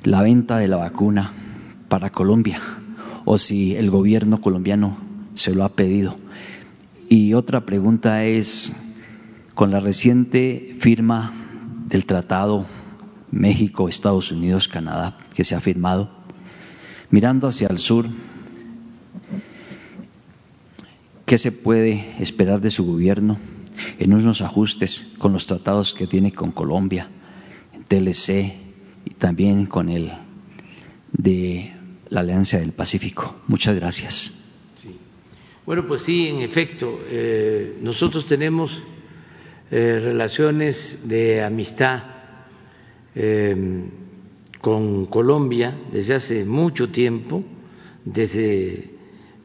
[0.02, 1.32] la venta de la vacuna
[1.86, 2.60] para Colombia
[3.24, 4.98] o si el gobierno colombiano
[5.36, 6.16] se lo ha pedido.
[7.08, 8.74] Y otra pregunta es,
[9.54, 11.43] con la reciente firma
[11.94, 12.66] del Tratado
[13.30, 16.10] México, Estados Unidos, Canadá, que se ha firmado,
[17.10, 18.06] mirando hacia el sur,
[21.24, 23.38] ¿qué se puede esperar de su gobierno
[24.00, 27.08] en unos ajustes con los tratados que tiene con Colombia,
[27.86, 28.54] TLC,
[29.04, 30.10] y también con el
[31.12, 31.74] de
[32.08, 33.36] la Alianza del Pacífico.
[33.46, 34.32] Muchas gracias.
[35.64, 38.82] Bueno, pues sí, en efecto, eh, nosotros tenemos
[39.76, 42.04] eh, relaciones de amistad
[43.16, 43.56] eh,
[44.60, 47.42] con Colombia desde hace mucho tiempo,
[48.04, 48.90] desde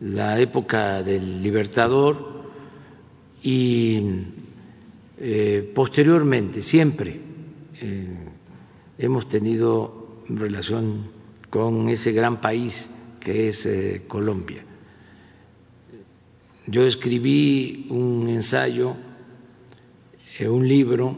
[0.01, 2.43] la época del Libertador
[3.41, 4.01] y
[5.73, 7.19] posteriormente, siempre
[8.99, 11.07] hemos tenido relación
[11.49, 12.89] con ese gran país
[13.19, 14.64] que es eh, Colombia.
[16.68, 19.09] Yo escribí un ensayo, eh,
[20.48, 21.18] un libro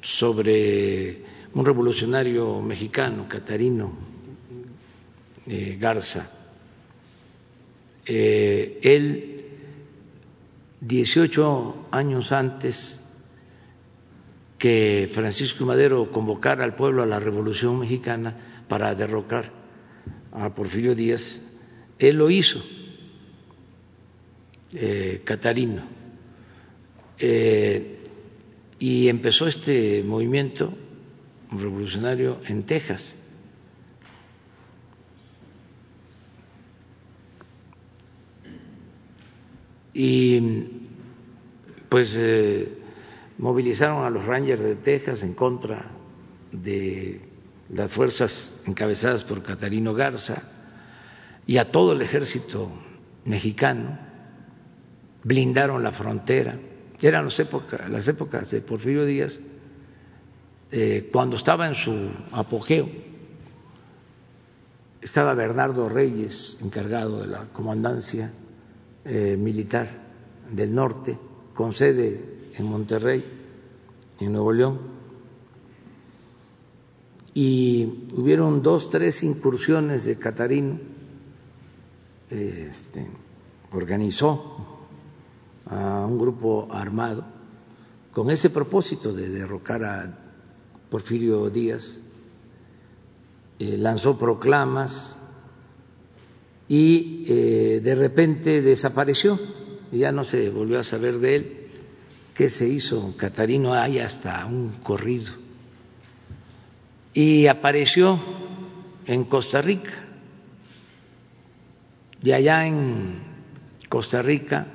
[0.00, 1.22] sobre
[1.52, 3.92] un revolucionario mexicano, Catarino
[5.46, 6.30] eh, Garza.
[8.06, 9.44] él,
[10.80, 13.04] 18 años antes
[14.58, 18.36] que Francisco Madero convocara al pueblo a la Revolución Mexicana
[18.68, 19.52] para derrocar
[20.32, 21.42] a Porfirio Díaz,
[21.98, 22.62] él lo hizo,
[24.74, 25.82] eh, Catarino,
[27.18, 27.97] eh,
[28.78, 30.72] y empezó este movimiento
[31.50, 33.14] revolucionario en Texas.
[39.94, 40.40] Y
[41.88, 42.68] pues eh,
[43.38, 45.90] movilizaron a los Rangers de Texas en contra
[46.52, 47.20] de
[47.70, 50.42] las fuerzas encabezadas por Catarino Garza
[51.46, 52.70] y a todo el ejército
[53.24, 53.98] mexicano,
[55.24, 56.58] blindaron la frontera.
[57.00, 59.38] Eran las épocas, las épocas de Porfirio Díaz,
[60.72, 62.88] eh, cuando estaba en su apogeo.
[65.00, 68.32] Estaba Bernardo Reyes, encargado de la comandancia
[69.04, 69.86] eh, militar
[70.50, 71.16] del norte,
[71.54, 73.24] con sede en Monterrey,
[74.18, 74.78] en Nuevo León.
[77.32, 80.80] Y hubieron dos, tres incursiones de Catarino,
[82.28, 83.06] este,
[83.72, 84.77] organizó
[85.70, 87.24] a un grupo armado
[88.12, 90.18] con ese propósito de derrocar a
[90.90, 92.00] Porfirio Díaz,
[93.58, 95.20] eh, lanzó proclamas
[96.66, 99.38] y eh, de repente desapareció,
[99.92, 101.70] ya no se volvió a saber de él.
[102.34, 103.14] ¿Qué se hizo?
[103.16, 105.32] Catarino hay hasta un corrido.
[107.14, 108.18] Y apareció
[109.06, 109.92] en Costa Rica.
[112.22, 113.20] Y allá en
[113.88, 114.66] Costa Rica,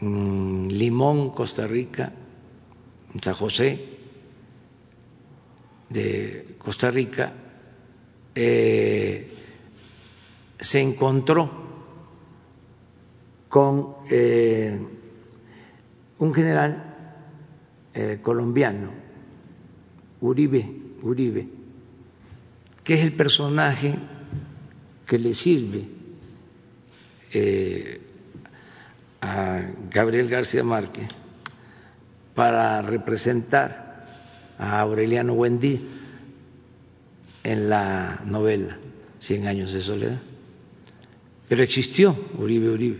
[0.00, 2.12] en Limón, Costa Rica,
[3.20, 3.84] San José
[5.88, 7.32] de Costa Rica,
[8.34, 9.32] eh,
[10.58, 11.50] se encontró
[13.48, 14.78] con eh,
[16.18, 16.94] un general
[17.94, 18.90] eh, colombiano,
[20.20, 20.68] Uribe,
[21.02, 21.48] Uribe,
[22.84, 23.94] que es el personaje
[25.06, 25.96] que le sirve
[29.20, 31.08] a Gabriel García Márquez
[32.34, 34.06] para representar
[34.58, 35.80] a Aureliano Buendí
[37.44, 38.78] en la novela
[39.18, 40.20] Cien años de soledad.
[41.48, 42.98] Pero existió Uribe Uribe.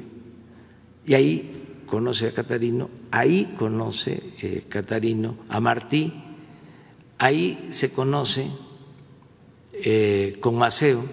[1.06, 1.50] Y ahí
[1.86, 6.12] conoce a Catarino, ahí conoce eh, Catarino a Martí,
[7.18, 8.48] ahí se conoce
[9.72, 11.04] eh, con Maceo.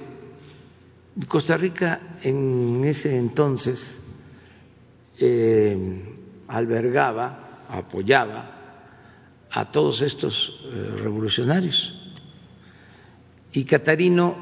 [1.28, 4.03] Costa Rica en ese entonces
[5.24, 5.78] eh,
[6.48, 8.42] albergaba, apoyaba
[9.50, 10.60] a todos estos
[10.98, 11.94] revolucionarios.
[13.54, 14.36] Y Catarino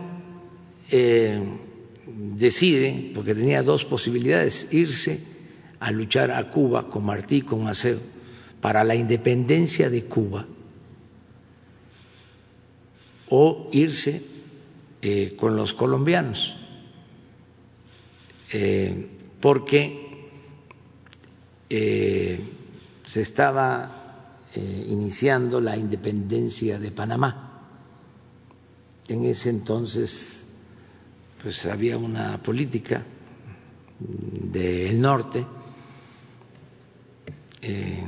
[2.06, 5.20] decide, porque tenía dos posibilidades, irse
[5.80, 8.00] a luchar a Cuba con Martí, con Maceo,
[8.62, 10.46] para la independencia de Cuba,
[13.30, 14.22] o irse
[15.02, 16.56] eh, con los colombianos,
[18.52, 19.08] eh,
[19.40, 20.11] porque
[21.74, 22.40] eh,
[23.06, 23.98] se estaba
[24.54, 27.64] iniciando la independencia de Panamá.
[29.08, 30.46] En ese entonces
[31.42, 33.04] pues había una política
[34.00, 35.46] del norte
[37.62, 38.04] eh,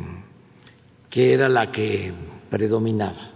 [1.09, 2.13] que era la que
[2.49, 3.31] predominaba.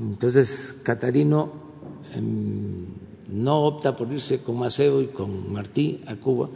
[0.00, 1.52] Entonces Catarino
[2.14, 2.86] em,
[3.28, 6.48] no opta por irse con Maceo y con Martí a Cuba,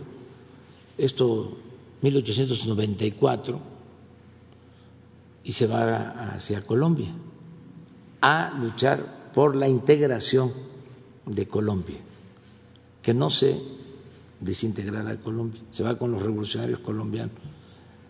[0.96, 1.58] esto
[2.04, 3.60] 1894,
[5.42, 7.08] y se va hacia Colombia
[8.20, 10.52] a luchar por la integración
[11.26, 11.98] de Colombia,
[13.02, 13.60] que no se
[14.40, 17.36] desintegrará Colombia, se va con los revolucionarios colombianos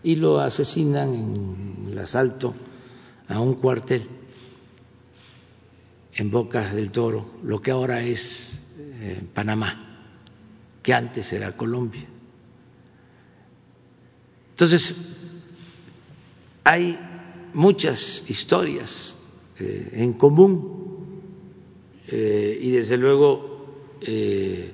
[0.02, 2.54] y lo asesinan en el asalto
[3.28, 4.06] a un cuartel
[6.14, 10.06] en Bocas del Toro, lo que ahora es eh, Panamá,
[10.82, 12.06] que antes era Colombia.
[14.55, 14.94] Entonces,
[16.62, 16.97] hay
[17.55, 19.16] muchas historias
[19.59, 21.22] eh, en común
[22.06, 23.66] eh, y desde luego
[24.01, 24.70] eh,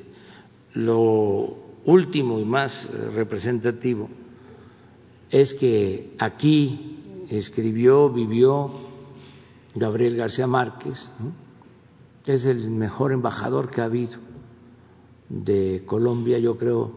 [0.74, 4.10] lo último y más representativo
[5.30, 6.98] es que aquí
[7.30, 8.70] escribió, vivió
[9.74, 11.08] Gabriel García Márquez,
[12.26, 14.18] es el mejor embajador que ha habido
[15.30, 16.92] de Colombia, yo creo,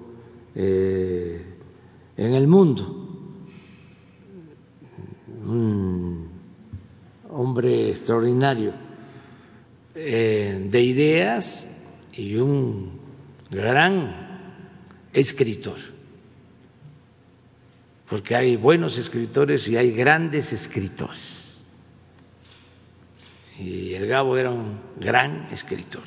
[2.18, 3.00] en el mundo.
[5.46, 6.30] Un
[7.30, 8.74] hombre extraordinario
[9.96, 11.68] eh, de ideas
[12.14, 13.00] y un
[13.50, 14.34] gran
[15.12, 15.78] escritor,
[18.10, 21.58] porque hay buenos escritores y hay grandes escritores.
[23.60, 26.04] Y el Gabo era un gran escritor.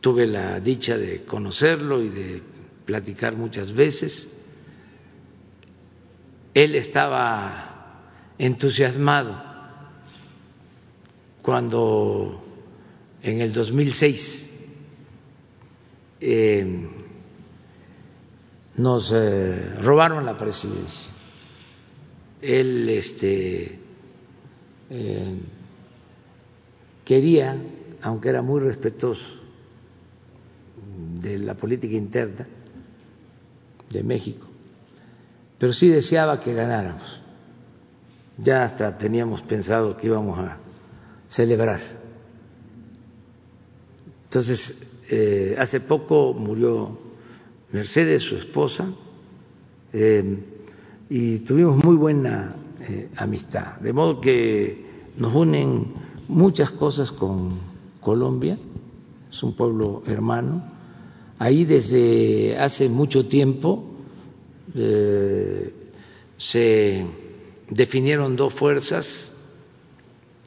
[0.00, 2.42] Tuve la dicha de conocerlo y de
[2.86, 4.28] platicar muchas veces.
[6.54, 8.00] Él estaba
[8.38, 9.42] entusiasmado
[11.42, 12.42] cuando
[13.22, 14.50] en el 2006
[16.20, 16.88] eh,
[18.76, 21.12] nos eh, robaron la presidencia.
[22.40, 23.78] Él este,
[24.90, 25.38] eh,
[27.04, 27.60] quería,
[28.02, 29.34] aunque era muy respetuoso
[31.20, 32.46] de la política interna
[33.90, 34.46] de México,
[35.58, 37.22] pero sí deseaba que ganáramos.
[38.38, 40.58] Ya hasta teníamos pensado que íbamos a
[41.28, 41.80] celebrar.
[44.24, 46.98] Entonces, eh, hace poco murió
[47.72, 48.92] Mercedes, su esposa,
[49.92, 50.38] eh,
[51.08, 54.84] y tuvimos muy buena eh, amistad, de modo que
[55.16, 55.94] nos unen
[56.28, 57.50] muchas cosas con
[58.00, 58.58] Colombia,
[59.30, 60.75] es un pueblo hermano.
[61.38, 63.92] Ahí desde hace mucho tiempo
[66.38, 67.06] se
[67.70, 69.32] definieron dos fuerzas,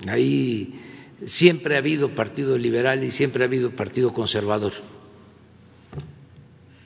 [0.08, 0.80] ahí
[1.26, 4.74] siempre ha habido partido liberal y siempre ha habido partido conservador,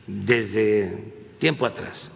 [0.07, 2.11] desde tiempo atrás.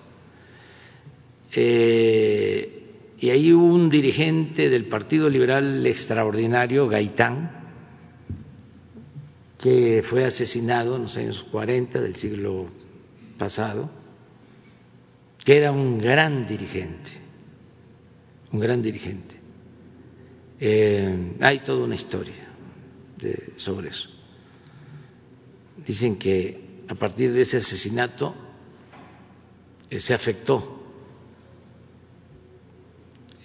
[1.54, 2.84] Eh,
[3.20, 7.57] y ahí un dirigente del Partido Liberal extraordinario, Gaitán,
[10.04, 12.68] fue asesinado en los años 40 del siglo
[13.38, 13.90] pasado,
[15.44, 17.12] que era un gran dirigente,
[18.52, 19.36] un gran dirigente.
[20.60, 22.48] Eh, hay toda una historia
[23.56, 24.10] sobre eso.
[25.86, 28.36] Dicen que a partir de ese asesinato
[29.90, 30.84] eh, se afectó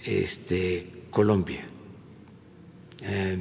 [0.04, 1.64] este, Colombia.
[3.02, 3.38] Eh,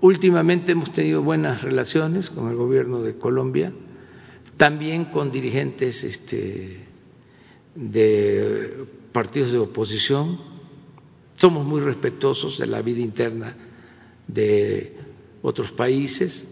[0.00, 3.72] últimamente hemos tenido buenas relaciones con el gobierno de Colombia,
[4.56, 6.78] también con dirigentes este,
[7.74, 10.38] de partidos de oposición,
[11.36, 13.54] somos muy respetuosos de la vida interna
[14.26, 14.92] de
[15.42, 16.46] otros países.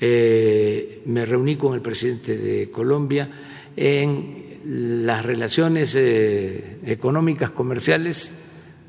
[0.00, 3.28] Eh, me reuní con el presidente de Colombia
[3.74, 8.44] en las relaciones eh, económicas, comerciales,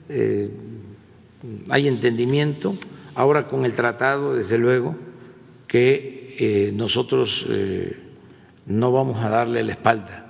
[0.09, 0.49] eh,
[1.69, 2.75] hay entendimiento.
[3.15, 4.95] Ahora con el tratado, desde luego,
[5.67, 7.45] que nosotros
[8.65, 10.25] no vamos a darle la espalda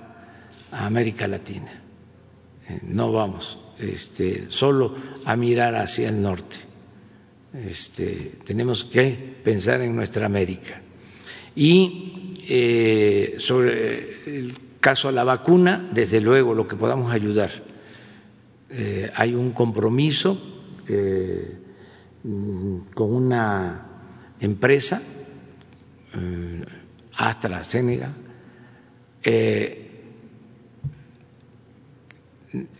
[0.72, 1.80] a América Latina
[2.82, 4.94] no vamos este, solo
[5.24, 6.56] a mirar hacia el norte.
[7.52, 10.80] Este, tenemos que pensar en nuestra América.
[11.56, 17.50] Y eh, sobre el caso de la vacuna, desde luego, lo que podamos ayudar.
[18.70, 20.40] Eh, hay un compromiso
[20.86, 21.58] eh,
[22.22, 23.86] con una
[24.40, 25.00] empresa,
[27.14, 28.12] AstraZeneca,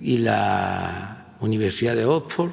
[0.00, 2.50] y la Universidad de Oxford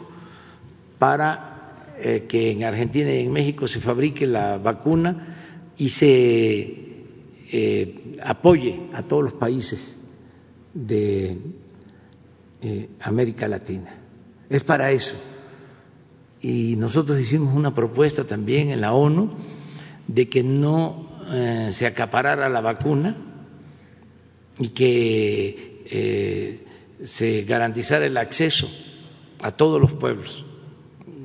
[1.00, 6.86] para eh, que en Argentina y en México se fabrique la vacuna y se
[7.52, 10.00] eh, apoye a todos los países
[10.74, 11.38] de
[12.62, 13.96] eh, América Latina.
[14.50, 15.16] Es para eso.
[16.42, 19.32] Y nosotros hicimos una propuesta también en la ONU
[20.08, 21.08] de que no
[21.72, 23.18] se acaparara la vacuna
[24.60, 26.64] y que
[27.04, 28.70] se garantizara el acceso
[29.42, 30.46] a todos los pueblos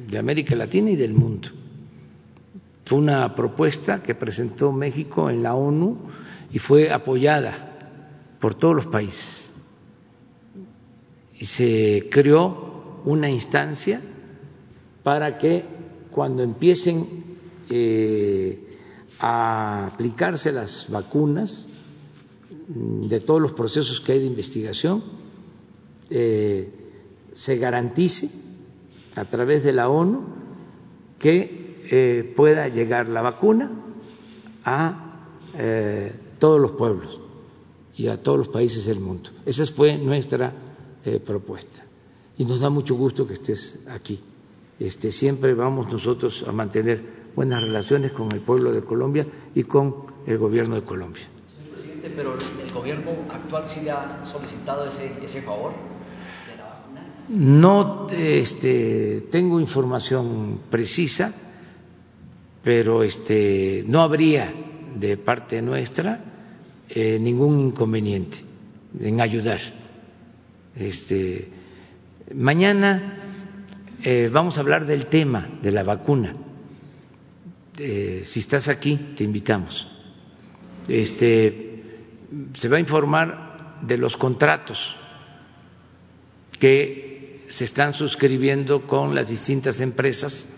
[0.09, 1.49] de América Latina y del mundo.
[2.85, 5.99] Fue una propuesta que presentó México en la ONU
[6.53, 7.69] y fue apoyada
[8.41, 9.51] por todos los países.
[11.39, 14.01] Y se creó una instancia
[15.03, 15.65] para que
[16.11, 17.07] cuando empiecen
[17.71, 18.79] eh,
[19.19, 21.69] a aplicarse las vacunas
[22.69, 25.03] de todos los procesos que hay de investigación,
[26.11, 26.71] eh,
[27.33, 28.31] se garantice
[29.15, 30.23] a través de la ONU
[31.19, 33.71] que eh, pueda llegar la vacuna
[34.65, 35.09] a
[36.39, 37.21] todos los pueblos
[37.95, 39.31] y a todos los países del mundo.
[39.45, 40.51] Esa fue nuestra
[41.27, 41.85] propuesta.
[42.39, 44.19] Y nos da mucho gusto que estés aquí.
[44.79, 47.03] Este, siempre vamos nosotros a mantener
[47.37, 49.95] buenas relaciones con el pueblo de Colombia y con
[50.27, 51.23] el gobierno de Colombia.
[51.57, 55.73] Señor presidente, pero el gobierno actual sí le ha solicitado ese, ese favor.
[57.29, 61.33] No este, tengo información precisa,
[62.63, 64.53] pero este, no habría
[64.99, 66.21] de parte nuestra
[66.89, 68.39] eh, ningún inconveniente
[69.01, 69.61] en ayudar.
[70.77, 71.49] Este,
[72.35, 73.22] mañana
[74.03, 76.35] eh, vamos a hablar del tema de la vacuna.
[77.79, 79.89] Eh, si estás aquí, te invitamos.
[80.89, 81.83] Este,
[82.55, 84.97] se va a informar de los contratos
[86.59, 90.55] que se están suscribiendo con las distintas empresas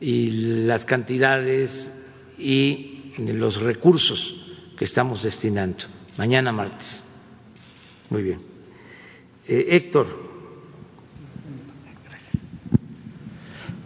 [0.00, 1.92] y las cantidades
[2.38, 5.84] y los recursos que estamos destinando.
[6.16, 7.04] Mañana martes.
[8.10, 8.40] Muy bien.
[9.46, 10.23] Eh, Héctor.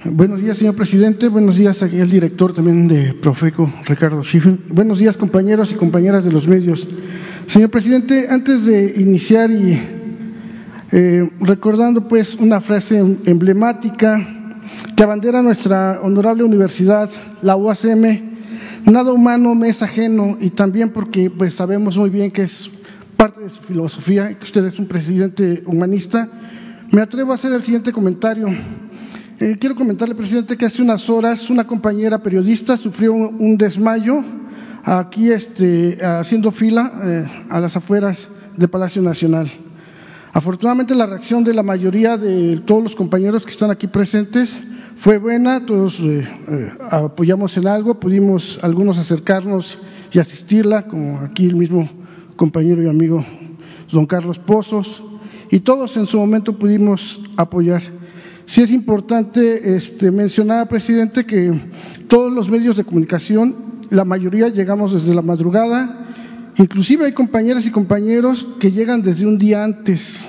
[0.04, 1.26] Buenos días, señor presidente.
[1.26, 4.60] Buenos días aquí el director también de Profeco, Ricardo Schiffen.
[4.68, 6.86] Buenos días, compañeros y compañeras de los medios.
[7.46, 9.76] Señor presidente, antes de iniciar y
[10.92, 14.24] eh, recordando pues una frase emblemática
[14.94, 17.10] que abandera nuestra honorable universidad,
[17.42, 18.20] la UACM,
[18.84, 22.70] nada humano me es ajeno y también porque pues sabemos muy bien que es
[23.16, 26.28] parte de su filosofía que usted es un presidente humanista,
[26.92, 28.46] me atrevo a hacer el siguiente comentario.
[29.40, 34.24] Eh, quiero comentarle, presidente, que hace unas horas una compañera periodista sufrió un, desmayo
[34.82, 39.48] aquí este, haciendo fila eh, a las afueras del Palacio Nacional.
[40.32, 44.58] Afortunadamente la reacción de la mayoría de todos los compañeros que están aquí presentes
[44.96, 46.26] fue buena, todos eh,
[46.90, 49.78] apoyamos en algo, pudimos algunos acercarnos
[50.10, 51.88] y asistirla, como aquí el mismo
[52.34, 53.24] compañero y amigo
[53.92, 55.00] don Carlos Pozos,
[55.48, 57.97] y todos en su momento pudimos apoyar.
[58.48, 61.52] Sí es importante este, mencionar, presidente, que
[62.08, 63.54] todos los medios de comunicación,
[63.90, 66.06] la mayoría llegamos desde la madrugada,
[66.56, 70.26] inclusive hay compañeras y compañeros que llegan desde un día antes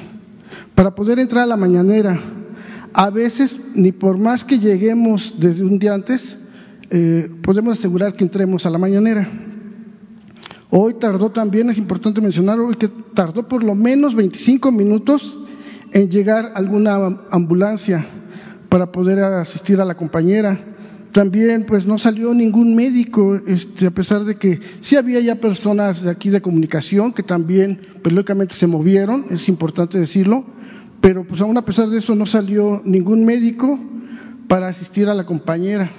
[0.76, 2.20] para poder entrar a la mañanera.
[2.92, 6.36] A veces, ni por más que lleguemos desde un día antes,
[6.90, 9.32] eh, podemos asegurar que entremos a la mañanera.
[10.70, 15.40] Hoy tardó también, es importante mencionar hoy que tardó por lo menos 25 minutos
[15.92, 18.06] en llegar alguna ambulancia
[18.70, 20.60] para poder asistir a la compañera.
[21.12, 26.04] También pues no salió ningún médico, este, a pesar de que sí había ya personas
[26.04, 30.46] de aquí de comunicación que también pues lógicamente se movieron, es importante decirlo,
[31.02, 33.80] pero pues aún a pesar de eso no salió ningún médico
[34.48, 35.90] para asistir a la compañera.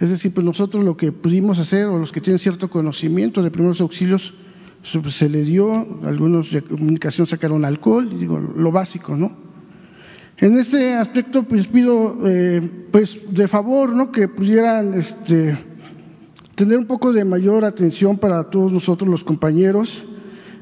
[0.00, 3.50] Es decir, pues nosotros lo que pudimos hacer, o los que tienen cierto conocimiento de
[3.50, 4.34] primeros auxilios,
[4.82, 9.48] se le dio, algunos de comunicación sacaron alcohol, digo, lo básico, ¿no?
[10.38, 14.12] En ese aspecto, pues pido, eh, pues de favor, ¿no?
[14.12, 15.58] Que pudieran, este,
[16.54, 20.04] tener un poco de mayor atención para todos nosotros los compañeros.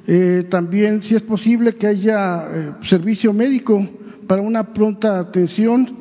[0.06, 3.86] Eh, también, si es posible, que haya eh, servicio médico
[4.26, 5.94] para una pronta atención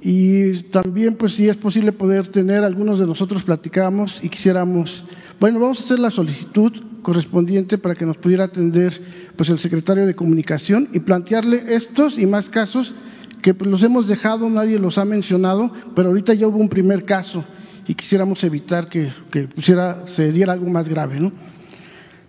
[0.00, 5.04] y también, pues, si es posible poder tener, algunos de nosotros platicamos y quisiéramos,
[5.38, 6.72] bueno, vamos a hacer la solicitud
[7.04, 9.00] correspondiente para que nos pudiera atender,
[9.36, 12.96] pues, el secretario de Comunicación y plantearle estos y más casos
[13.40, 17.04] que pues, los hemos dejado, nadie los ha mencionado, pero ahorita ya hubo un primer
[17.04, 17.44] caso
[17.86, 19.12] y quisiéramos evitar que,
[19.54, 21.30] pusiera, se diera algo más grave, ¿no?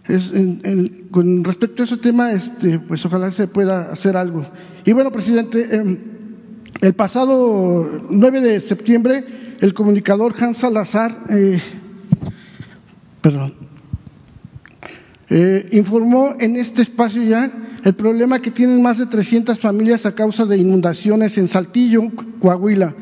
[0.07, 0.31] Es,
[1.09, 4.45] con respecto a ese tema, este, pues ojalá se pueda hacer algo.
[4.85, 5.97] Y bueno, presidente, eh,
[6.81, 11.59] el pasado 9 de septiembre, el comunicador Hans Salazar eh,
[15.29, 17.51] eh, informó en este espacio ya
[17.83, 22.03] el problema que tienen más de 300 familias a causa de inundaciones en Saltillo,
[22.39, 22.93] Coahuila,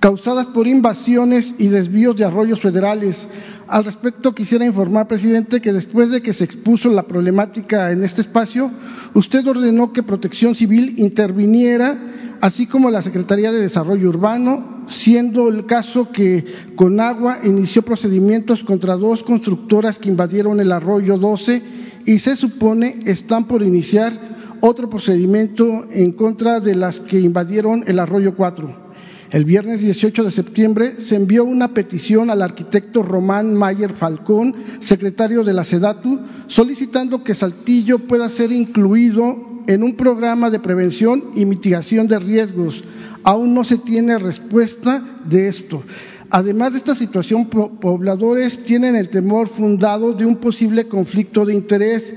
[0.00, 3.26] causadas por invasiones y desvíos de arroyos federales.
[3.68, 8.20] Al respecto, quisiera informar, presidente, que después de que se expuso la problemática en este
[8.20, 8.70] espacio,
[9.14, 11.96] usted ordenó que Protección Civil interviniera
[12.42, 16.44] así como la Secretaría de Desarrollo Urbano, siendo el caso que
[16.76, 21.62] Conagua inició procedimientos contra dos constructoras que invadieron el arroyo 12
[22.06, 27.98] y se supone están por iniciar otro procedimiento en contra de las que invadieron el
[27.98, 28.84] arroyo 4.
[29.30, 35.42] El viernes 18 de septiembre se envió una petición al arquitecto Román Mayer Falcón, secretario
[35.42, 41.46] de la SEDATU, solicitando que Saltillo pueda ser incluido en un programa de prevención y
[41.46, 42.84] mitigación de riesgos.
[43.24, 45.82] Aún no se tiene respuesta de esto.
[46.30, 52.14] Además de esta situación, pobladores tienen el temor fundado de un posible conflicto de interés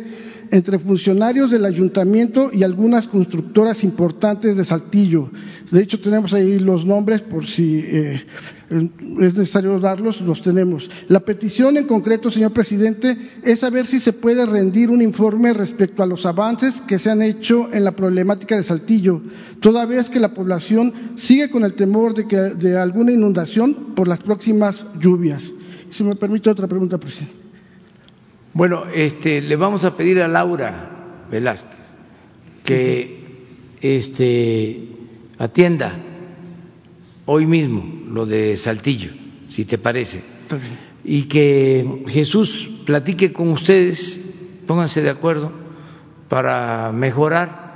[0.52, 5.30] entre funcionarios del ayuntamiento y algunas constructoras importantes de Saltillo.
[5.72, 8.23] De hecho, tenemos ahí los nombres por si eh,
[8.69, 10.89] es necesario darlos, los tenemos.
[11.10, 16.03] La petición en concreto, señor presidente, es saber si se puede rendir un informe respecto
[16.03, 19.22] a los avances que se han hecho en la problemática de Saltillo,
[19.60, 24.07] toda vez que la población sigue con el temor de, que, de alguna inundación por
[24.07, 25.52] las próximas lluvias.
[25.89, 27.35] Si me permite otra pregunta, presidente.
[28.53, 31.77] Bueno, este, le vamos a pedir a Laura Velázquez
[32.64, 33.23] que
[33.81, 34.97] este,
[35.38, 35.93] atienda
[37.26, 39.11] hoy mismo lo de Saltillo,
[39.49, 40.22] si te parece,
[41.03, 44.35] y que Jesús platique con ustedes,
[44.65, 45.51] pónganse de acuerdo
[46.30, 47.68] para mejorar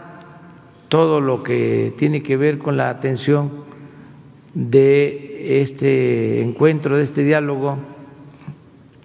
[0.89, 3.63] todo lo que tiene que ver con la atención
[4.53, 7.77] de este encuentro, de este diálogo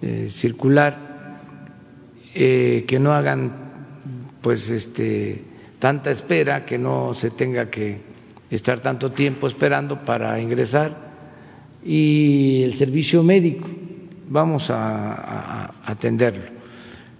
[0.01, 1.41] eh, circular,
[2.35, 3.67] eh, que no hagan
[4.41, 5.43] pues este
[5.79, 8.01] tanta espera, que no se tenga que
[8.49, 11.07] estar tanto tiempo esperando para ingresar.
[11.83, 13.67] Y el servicio médico
[14.29, 16.43] vamos a, atenderlo.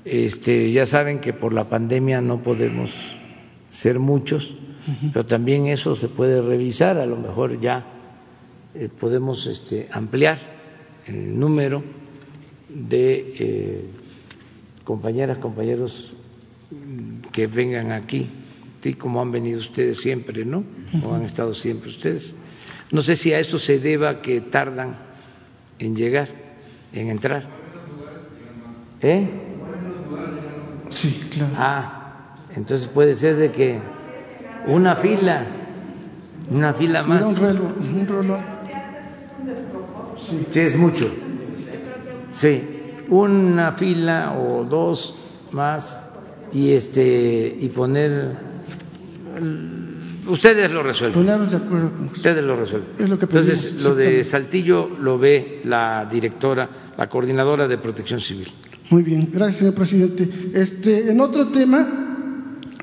[0.06, 3.18] Este, ya saben que por la pandemia no podemos
[3.70, 4.56] ser muchos,
[5.12, 7.86] pero también eso se puede revisar, a lo mejor ya
[8.74, 10.38] eh, podemos este, ampliar
[11.08, 11.84] el número
[12.70, 13.86] de eh,
[14.86, 16.14] compañeras, compañeros
[17.32, 18.28] que vengan aquí,
[18.82, 18.94] ¿sí?
[18.94, 20.64] como han venido ustedes siempre, ¿no?
[20.91, 22.36] Como han estado siempre ustedes.
[22.91, 24.95] No sé si a eso se deba que tardan
[25.80, 26.30] en llegar,
[26.94, 27.48] en entrar.
[29.02, 29.30] ¿Eh?
[30.90, 31.54] Sí, claro.
[31.58, 33.80] Ah, entonces puede ser de que
[34.66, 35.45] una fila,
[36.49, 37.24] una fila más.
[37.24, 38.40] un reloj, un reloj.
[40.49, 41.10] Sí, es mucho.
[42.32, 42.64] Sí,
[43.10, 45.16] una fila o dos
[45.52, 46.04] más
[46.52, 48.47] y este y poner
[50.27, 51.23] ustedes lo resuelven.
[51.23, 52.89] Ponernos de acuerdo con Ustedes lo resuelven.
[52.99, 54.23] Es lo que Entonces, lo de.
[54.23, 58.47] Saltillo lo ve la directora, la coordinadora de Protección Civil.
[58.89, 60.30] Muy bien, gracias, señor presidente.
[60.53, 61.85] Este, en otro tema,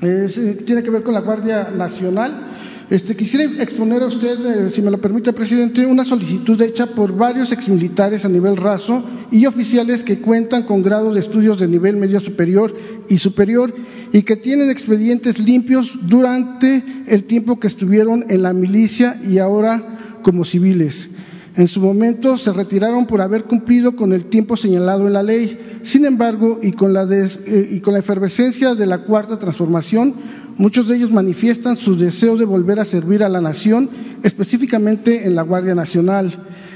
[0.01, 2.51] es, eh, tiene que ver con la Guardia Nacional.
[2.87, 7.15] Este, quisiera exponer a usted, eh, si me lo permite, presidente, una solicitud hecha por
[7.15, 11.97] varios exmilitares a nivel raso y oficiales que cuentan con grados de estudios de nivel
[11.97, 12.75] medio superior
[13.09, 13.73] y superior
[14.13, 20.19] y que tienen expedientes limpios durante el tiempo que estuvieron en la milicia y ahora
[20.21, 21.09] como civiles.
[21.57, 25.79] En su momento se retiraron por haber cumplido con el tiempo señalado en la ley.
[25.83, 30.15] Sin embargo, y con la, eh, y con la efervescencia de la cuarta transformación,
[30.57, 33.89] muchos de ellos manifiestan su deseo de volver a servir a la nación,
[34.23, 36.33] específicamente en la Guardia Nacional.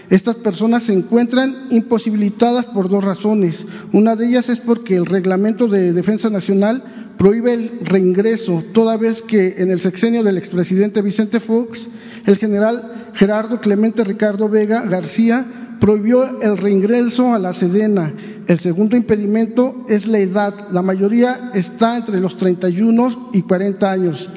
[0.10, 3.65] Estas personas se encuentran imposibilitadas por dos razones.
[3.93, 9.22] Una de ellas es porque el reglamento de defensa nacional prohíbe el reingreso, toda vez
[9.22, 11.89] que en el sexenio del expresidente Vicente Fox,
[12.26, 15.45] el general Gerardo Clemente Ricardo Vega García
[15.80, 18.14] prohibió el reingreso a la Sedena.
[18.50, 20.70] El segundo impedimento es la edad.
[20.72, 24.28] La mayoría está entre los 31 y 40 años.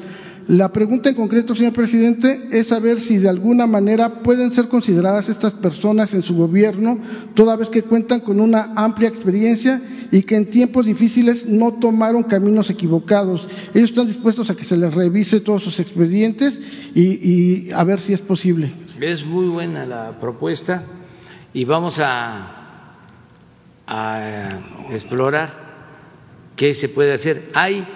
[0.47, 5.29] La pregunta en concreto, señor presidente, es saber si de alguna manera pueden ser consideradas
[5.29, 6.99] estas personas en su gobierno,
[7.33, 9.81] toda vez que cuentan con una amplia experiencia
[10.11, 13.47] y que en tiempos difíciles no tomaron caminos equivocados.
[13.73, 16.61] Ellos están dispuestos a que se les revise todos sus expedientes
[16.93, 18.71] y, a ver si es posible.
[19.01, 20.83] Es muy buena la propuesta
[21.51, 22.62] y vamos a,
[23.87, 24.49] a
[24.91, 25.53] explorar
[26.55, 27.49] qué se puede hacer.
[27.53, 27.87] Hay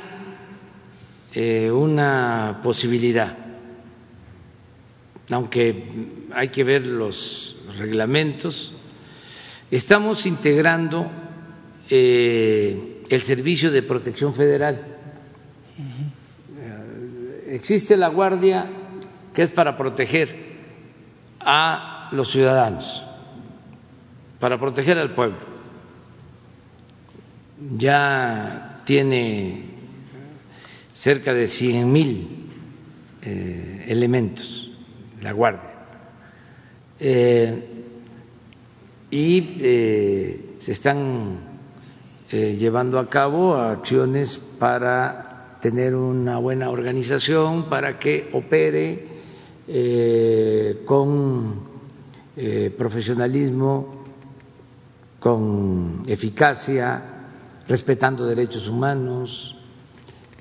[1.34, 3.38] eh, una posibilidad,
[5.30, 5.84] aunque
[6.34, 8.74] hay que ver los reglamentos,
[9.72, 11.10] estamos integrando
[11.90, 14.84] eh, el Servicio de Protección Federal.
[16.60, 18.70] Eh, Existe la Guardia
[19.34, 20.36] que es para proteger
[21.40, 23.04] a los ciudadanos,
[24.40, 25.57] para proteger al pueblo.
[27.78, 29.66] Ya tiene
[30.94, 32.50] cerca de cien mil
[33.24, 34.68] eh, elementos
[35.22, 35.74] la Guardia.
[37.00, 37.64] Eh,
[39.10, 41.40] y eh, se están
[42.32, 49.18] eh, llevando a cabo acciones para tener una buena organización, para que opere
[50.86, 51.68] con
[52.78, 54.06] profesionalismo,
[55.20, 57.17] con eficacia,
[57.68, 59.56] respetando derechos humanos,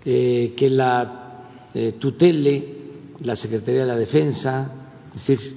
[0.05, 2.77] eh, que la eh, tutele
[3.21, 4.71] la Secretaría de la Defensa,
[5.15, 5.57] es decir,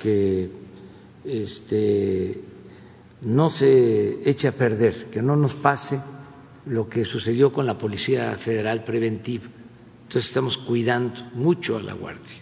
[0.00, 0.50] que
[1.24, 2.40] este,
[3.22, 6.00] no se eche a perder, que no nos pase
[6.66, 9.44] lo que sucedió con la Policía Federal Preventiva.
[10.02, 12.38] Entonces estamos cuidando mucho a la Guardia,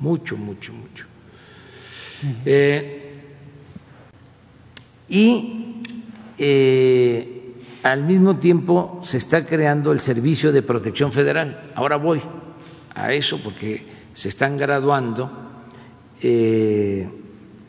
[0.00, 1.04] mucho, mucho, mucho.
[2.44, 3.20] Eh,
[5.08, 5.82] y
[6.38, 7.35] eh,
[7.92, 11.70] al mismo tiempo se está creando el Servicio de Protección Federal.
[11.76, 12.20] Ahora voy
[12.92, 15.30] a eso porque se están graduando
[16.20, 17.08] eh,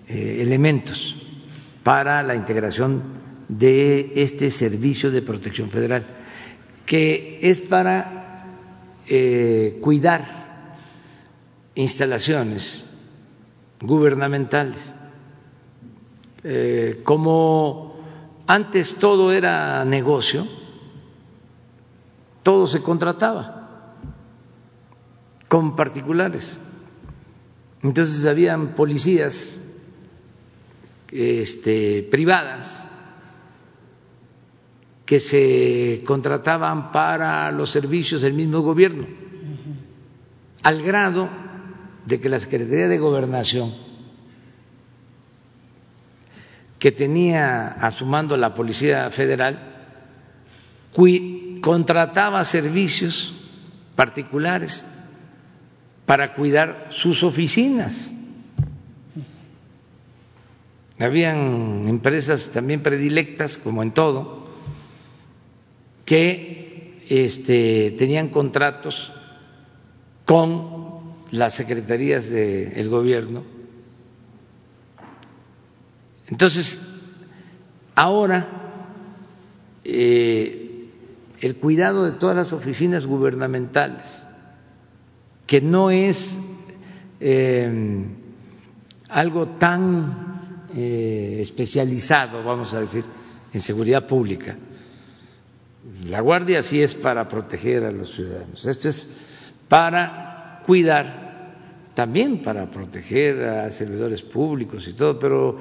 [0.07, 1.15] eh, elementos
[1.83, 3.03] para la integración
[3.47, 6.03] de este Servicio de Protección Federal,
[6.87, 8.43] que es para
[9.07, 10.77] eh, cuidar
[11.75, 12.85] instalaciones
[13.81, 14.93] gubernamentales.
[17.03, 17.86] Como
[18.47, 20.47] antes todo era negocio,
[22.43, 23.93] todo se contrataba
[25.49, 26.57] con particulares.
[27.83, 29.61] Entonces habían policías
[31.11, 32.87] este, privadas
[35.05, 39.07] que se contrataban para los servicios del mismo gobierno,
[40.63, 41.29] al grado
[42.05, 43.73] de que la Secretaría de Gobernación,
[46.79, 49.75] que tenía a su mando la Policía Federal,
[51.61, 53.33] contrataba servicios
[53.95, 54.85] particulares
[56.05, 58.13] para cuidar sus oficinas.
[60.99, 64.47] Habían empresas también predilectas, como en todo,
[66.05, 69.11] que este, tenían contratos
[70.25, 70.87] con
[71.31, 73.56] las secretarías del gobierno.
[76.29, 76.79] Entonces,
[77.95, 78.47] ahora
[79.83, 80.89] eh,
[81.39, 84.25] el cuidado de todas las oficinas gubernamentales,
[85.45, 86.35] que no es
[87.19, 88.05] eh,
[89.09, 93.05] algo tan eh, especializado, vamos a decir,
[93.53, 94.57] en seguridad pública.
[96.09, 99.07] La Guardia sí es para proteger a los ciudadanos, esto es
[99.69, 101.55] para cuidar,
[101.93, 105.57] también para proteger a servidores públicos y todo, pero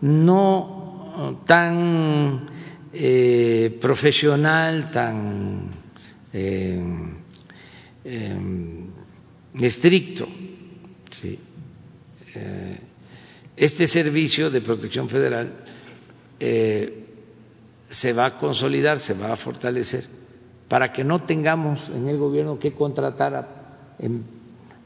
[0.00, 2.48] no tan
[2.92, 5.70] eh, profesional, tan
[6.32, 6.82] eh,
[8.04, 8.90] em,
[9.54, 10.26] estricto.
[12.34, 12.78] Eh,
[13.56, 15.52] este servicio de protección federal
[16.38, 20.04] se va a consolidar, se va a fortalecer,
[20.68, 23.48] para que no tengamos en el gobierno que contratar a,
[23.98, 24.22] em,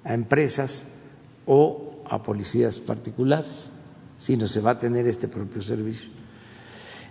[0.03, 1.03] a empresas
[1.47, 3.71] o a policías particulares,
[4.17, 6.11] sino se va a tener este propio servicio.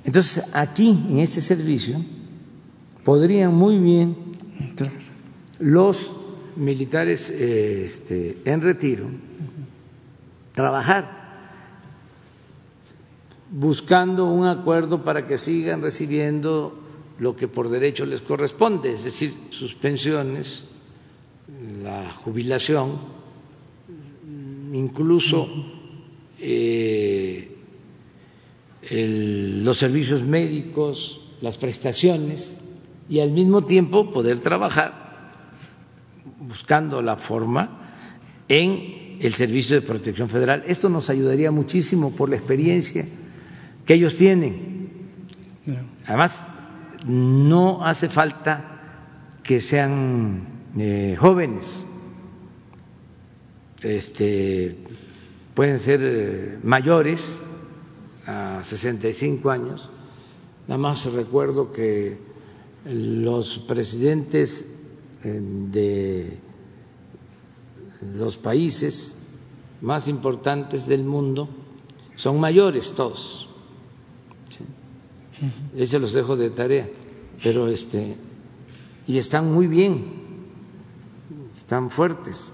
[0.04, 1.98] Entonces, aquí, en este servicio,
[3.04, 4.16] podrían muy bien
[5.60, 6.12] los
[6.56, 9.10] militares eh, este, en retiro
[10.54, 11.24] trabajar
[13.50, 16.74] buscando un acuerdo para que sigan recibiendo
[17.20, 20.66] lo que por derecho les corresponde, es decir, sus pensiones,
[21.84, 22.98] la jubilación,
[24.74, 25.48] incluso
[26.46, 27.50] eh,
[28.92, 32.60] los servicios médicos, las prestaciones
[33.08, 35.32] y al mismo tiempo poder trabajar
[36.40, 37.96] buscando la forma
[38.50, 40.64] en el Servicio de Protección Federal.
[40.68, 43.06] Esto nos ayudaría muchísimo por la experiencia
[43.86, 44.90] que ellos tienen.
[46.06, 46.46] Además,
[47.08, 50.48] no hace falta que sean
[50.78, 51.86] eh, jóvenes,
[53.82, 54.78] este,
[55.54, 57.42] pueden ser eh, mayores
[58.26, 59.90] a 65 años.
[60.68, 62.18] Nada más recuerdo que
[62.86, 64.84] los presidentes
[65.24, 66.40] eh, de
[68.16, 69.28] los países
[69.82, 71.50] más importantes del mundo
[72.16, 73.50] son mayores todos.
[75.76, 76.90] Eso los dejo de tarea,
[77.44, 78.16] pero este
[79.06, 80.06] y están muy bien,
[81.58, 82.54] están fuertes.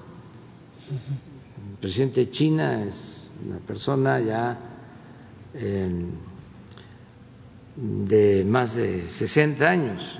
[1.81, 4.59] Presidente de China es una persona ya
[7.75, 10.19] de más de 60 años.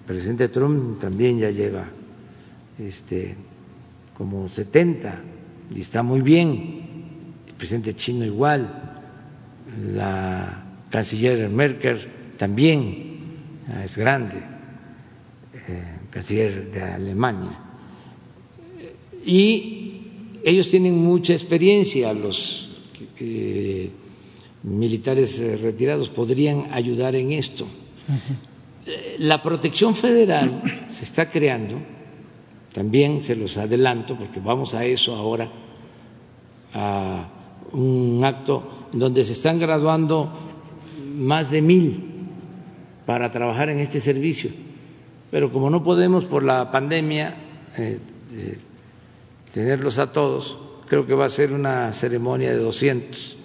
[0.00, 1.84] El presidente Trump también ya lleva
[2.78, 3.36] este,
[4.14, 5.22] como 70
[5.74, 7.34] y está muy bien.
[7.46, 8.82] El presidente chino igual.
[9.94, 11.98] La canciller Merkel
[12.36, 13.16] también
[13.84, 14.36] es grande,
[15.68, 17.58] eh, canciller de Alemania.
[19.24, 19.75] Y
[20.46, 22.68] ellos tienen mucha experiencia, los
[23.18, 23.90] eh,
[24.62, 27.66] militares eh, retirados podrían ayudar en esto.
[29.18, 31.80] La protección federal se está creando,
[32.72, 35.50] también se los adelanto, porque vamos a eso ahora,
[36.72, 37.28] a
[37.72, 40.30] un acto donde se están graduando
[41.12, 42.04] más de mil
[43.04, 44.52] para trabajar en este servicio,
[45.32, 47.34] pero como no podemos por la pandemia
[47.76, 47.98] eh,
[49.52, 50.58] tenerlos a todos,
[50.88, 53.36] creo que va a ser una ceremonia de 200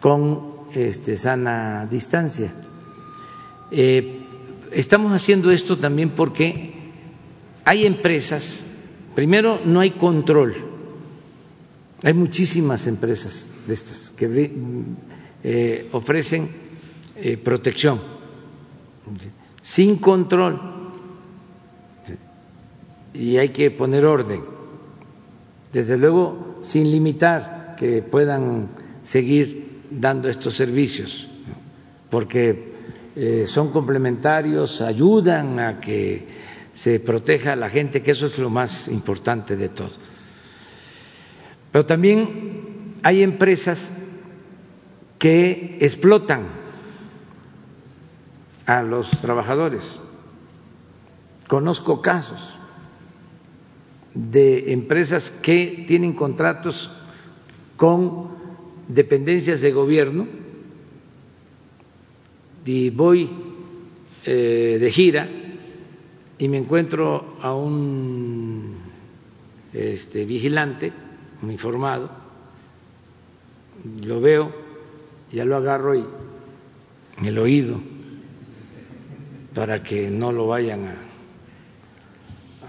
[0.00, 2.52] con este, sana distancia.
[3.70, 4.26] Eh,
[4.72, 6.74] estamos haciendo esto también porque
[7.64, 8.66] hay empresas,
[9.14, 10.54] primero no hay control,
[12.02, 14.50] hay muchísimas empresas de estas que
[15.44, 16.48] eh, ofrecen
[17.16, 18.00] eh, protección
[19.62, 20.60] sin control.
[23.14, 24.42] Y hay que poner orden,
[25.72, 28.68] desde luego sin limitar que puedan
[29.02, 31.28] seguir dando estos servicios,
[32.10, 32.72] porque
[33.16, 36.26] eh, son complementarios, ayudan a que
[36.74, 39.90] se proteja a la gente, que eso es lo más importante de todo.
[41.70, 43.92] Pero también hay empresas
[45.18, 46.48] que explotan
[48.66, 50.00] a los trabajadores.
[51.48, 52.56] Conozco casos
[54.14, 56.90] de empresas que tienen contratos
[57.76, 58.28] con
[58.88, 60.26] dependencias de gobierno
[62.64, 63.30] y voy
[64.24, 65.28] eh, de gira
[66.38, 68.76] y me encuentro a un
[69.72, 70.92] este, vigilante,
[71.42, 72.10] un informado,
[74.06, 74.52] lo veo,
[75.32, 76.04] ya lo agarro y
[77.18, 77.80] en el oído
[79.54, 80.96] para que no lo vayan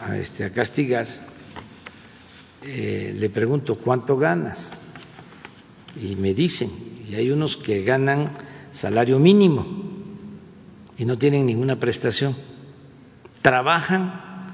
[0.02, 1.07] a, este, a castigar.
[2.65, 4.72] Eh, le pregunto cuánto ganas
[6.02, 6.69] y me dicen,
[7.10, 8.31] y hay unos que ganan
[8.72, 9.65] salario mínimo
[10.98, 12.35] y no tienen ninguna prestación,
[13.41, 14.53] trabajan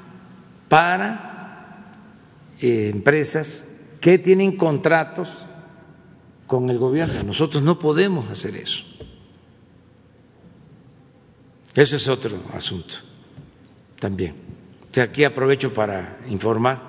[0.68, 1.30] para
[2.62, 3.66] eh, empresas
[4.02, 5.46] que tienen contratos
[6.48, 7.24] con el gobierno.
[7.24, 8.84] Nosotros no podemos hacer eso.
[11.76, 12.96] Eso es otro asunto
[14.00, 14.34] también.
[15.00, 16.89] aquí aprovecho para informar.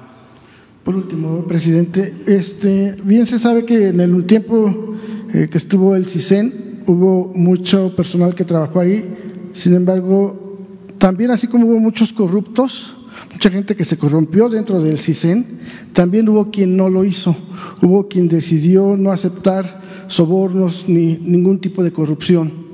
[0.84, 4.96] Por último, presidente, este, bien se sabe que en el tiempo
[5.32, 9.04] eh, que estuvo el CISEN hubo mucho personal que trabajó ahí,
[9.52, 10.58] sin embargo,
[10.96, 12.96] también así como hubo muchos corruptos,
[13.30, 15.58] mucha gente que se corrompió dentro del CISEN,
[15.92, 17.36] también hubo quien no lo hizo,
[17.82, 22.69] hubo quien decidió no aceptar sobornos ni ningún tipo de corrupción.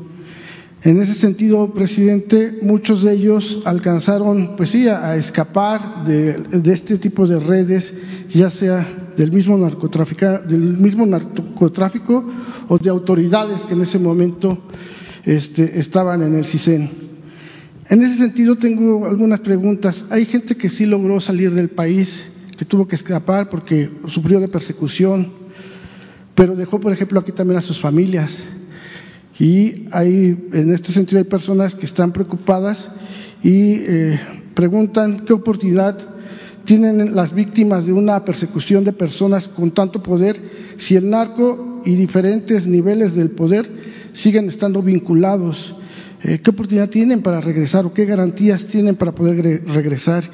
[0.86, 7.26] En ese sentido, presidente, muchos de ellos alcanzaron, pues sí, a, escapar de, este tipo
[7.26, 7.92] de redes,
[8.30, 8.86] ya sea
[9.16, 9.58] del mismo,
[10.48, 12.24] del mismo narcotráfico
[12.68, 14.58] o de autoridades que en ese momento
[15.24, 16.88] este, estaban en el CISEN.
[17.88, 20.04] En ese sentido, tengo algunas preguntas.
[20.10, 22.22] Hay gente que sí logró salir del país,
[22.56, 25.32] que tuvo que escapar porque sufrió de persecución,
[26.36, 28.40] pero dejó, por ejemplo, aquí también a sus familias
[29.38, 32.88] y hay, en este sentido hay personas que están preocupadas
[33.42, 34.20] y eh,
[34.54, 35.98] preguntan qué oportunidad
[36.64, 40.40] tienen las víctimas de una persecución de personas con tanto poder
[40.78, 43.68] si el narco y diferentes niveles del poder
[44.12, 45.76] siguen estando vinculados.
[46.22, 50.24] Eh, ¿Qué oportunidad tienen para regresar o qué garantías tienen para poder regresar?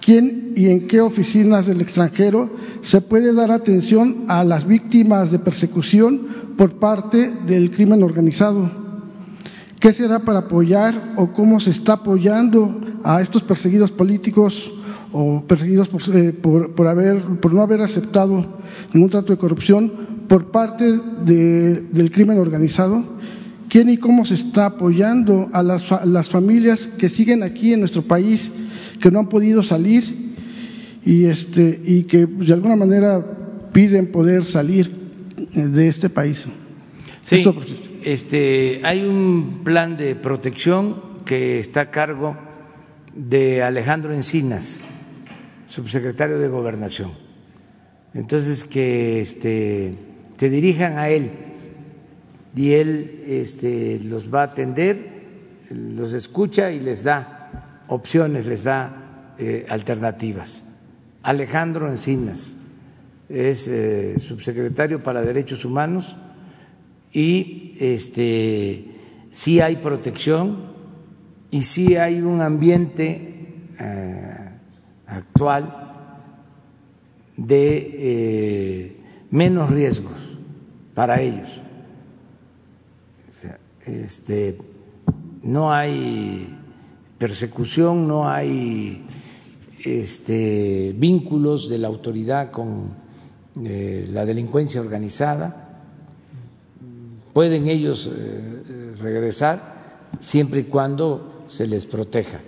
[0.00, 2.50] ¿Quién y en qué oficinas del extranjero
[2.82, 8.70] se puede dar atención a las víctimas de persecución por parte del crimen organizado.
[9.80, 14.70] ¿Qué será para apoyar o cómo se está apoyando a estos perseguidos políticos
[15.12, 18.46] o perseguidos por, eh, por, no haber aceptado
[18.92, 19.92] ningún trato de corrupción
[20.28, 23.02] por parte del crimen organizado?
[23.68, 28.50] ¿Quién y cómo se está apoyando a las, familias que siguen aquí en nuestro país,
[29.00, 30.36] que no han podido salir
[31.04, 33.24] y, este, y que de alguna manera
[33.72, 35.01] piden poder salir
[35.54, 36.46] de este país.
[37.22, 37.44] Sí,
[38.02, 42.36] este, hay un plan de protección que está a cargo
[43.14, 44.82] de Alejandro Encinas,
[45.66, 47.12] subsecretario de Gobernación.
[48.14, 49.94] Entonces, que este,
[50.36, 51.30] se dirijan a él
[52.54, 55.22] y él este, los va a atender,
[55.70, 60.64] los escucha y les da opciones, les da eh, alternativas.
[61.22, 62.56] Alejandro Encinas
[63.32, 66.16] es eh, subsecretario para Derechos Humanos
[67.12, 68.84] y este,
[69.30, 70.72] sí hay protección
[71.50, 73.34] y sí hay un ambiente
[73.78, 74.48] eh,
[75.06, 75.78] actual
[77.36, 78.96] de eh,
[79.30, 80.38] menos riesgos
[80.94, 81.62] para ellos.
[83.86, 84.58] este,
[85.42, 86.56] no hay
[87.18, 89.06] persecución, no hay
[89.84, 93.01] este, vínculos de la autoridad con
[93.54, 95.72] la delincuencia organizada,
[97.32, 102.40] pueden ellos eh, regresar siempre y cuando se les proteja,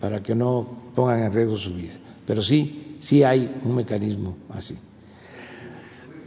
[0.00, 1.94] para que no pongan en riesgo su vida.
[2.26, 4.76] Pero sí, sí hay un mecanismo así.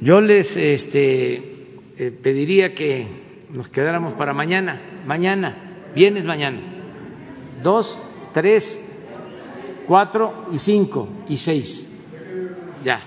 [0.02, 1.36] Yo les este,
[1.98, 3.08] eh, pediría que
[3.54, 5.56] nos quedáramos para mañana, mañana,
[5.96, 6.60] viernes mañana,
[7.64, 7.98] dos,
[8.34, 8.90] tres,
[9.88, 11.88] cuatro y cinco y seis.
[12.84, 13.02] Ya.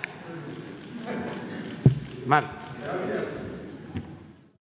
[2.30, 3.39] Marta.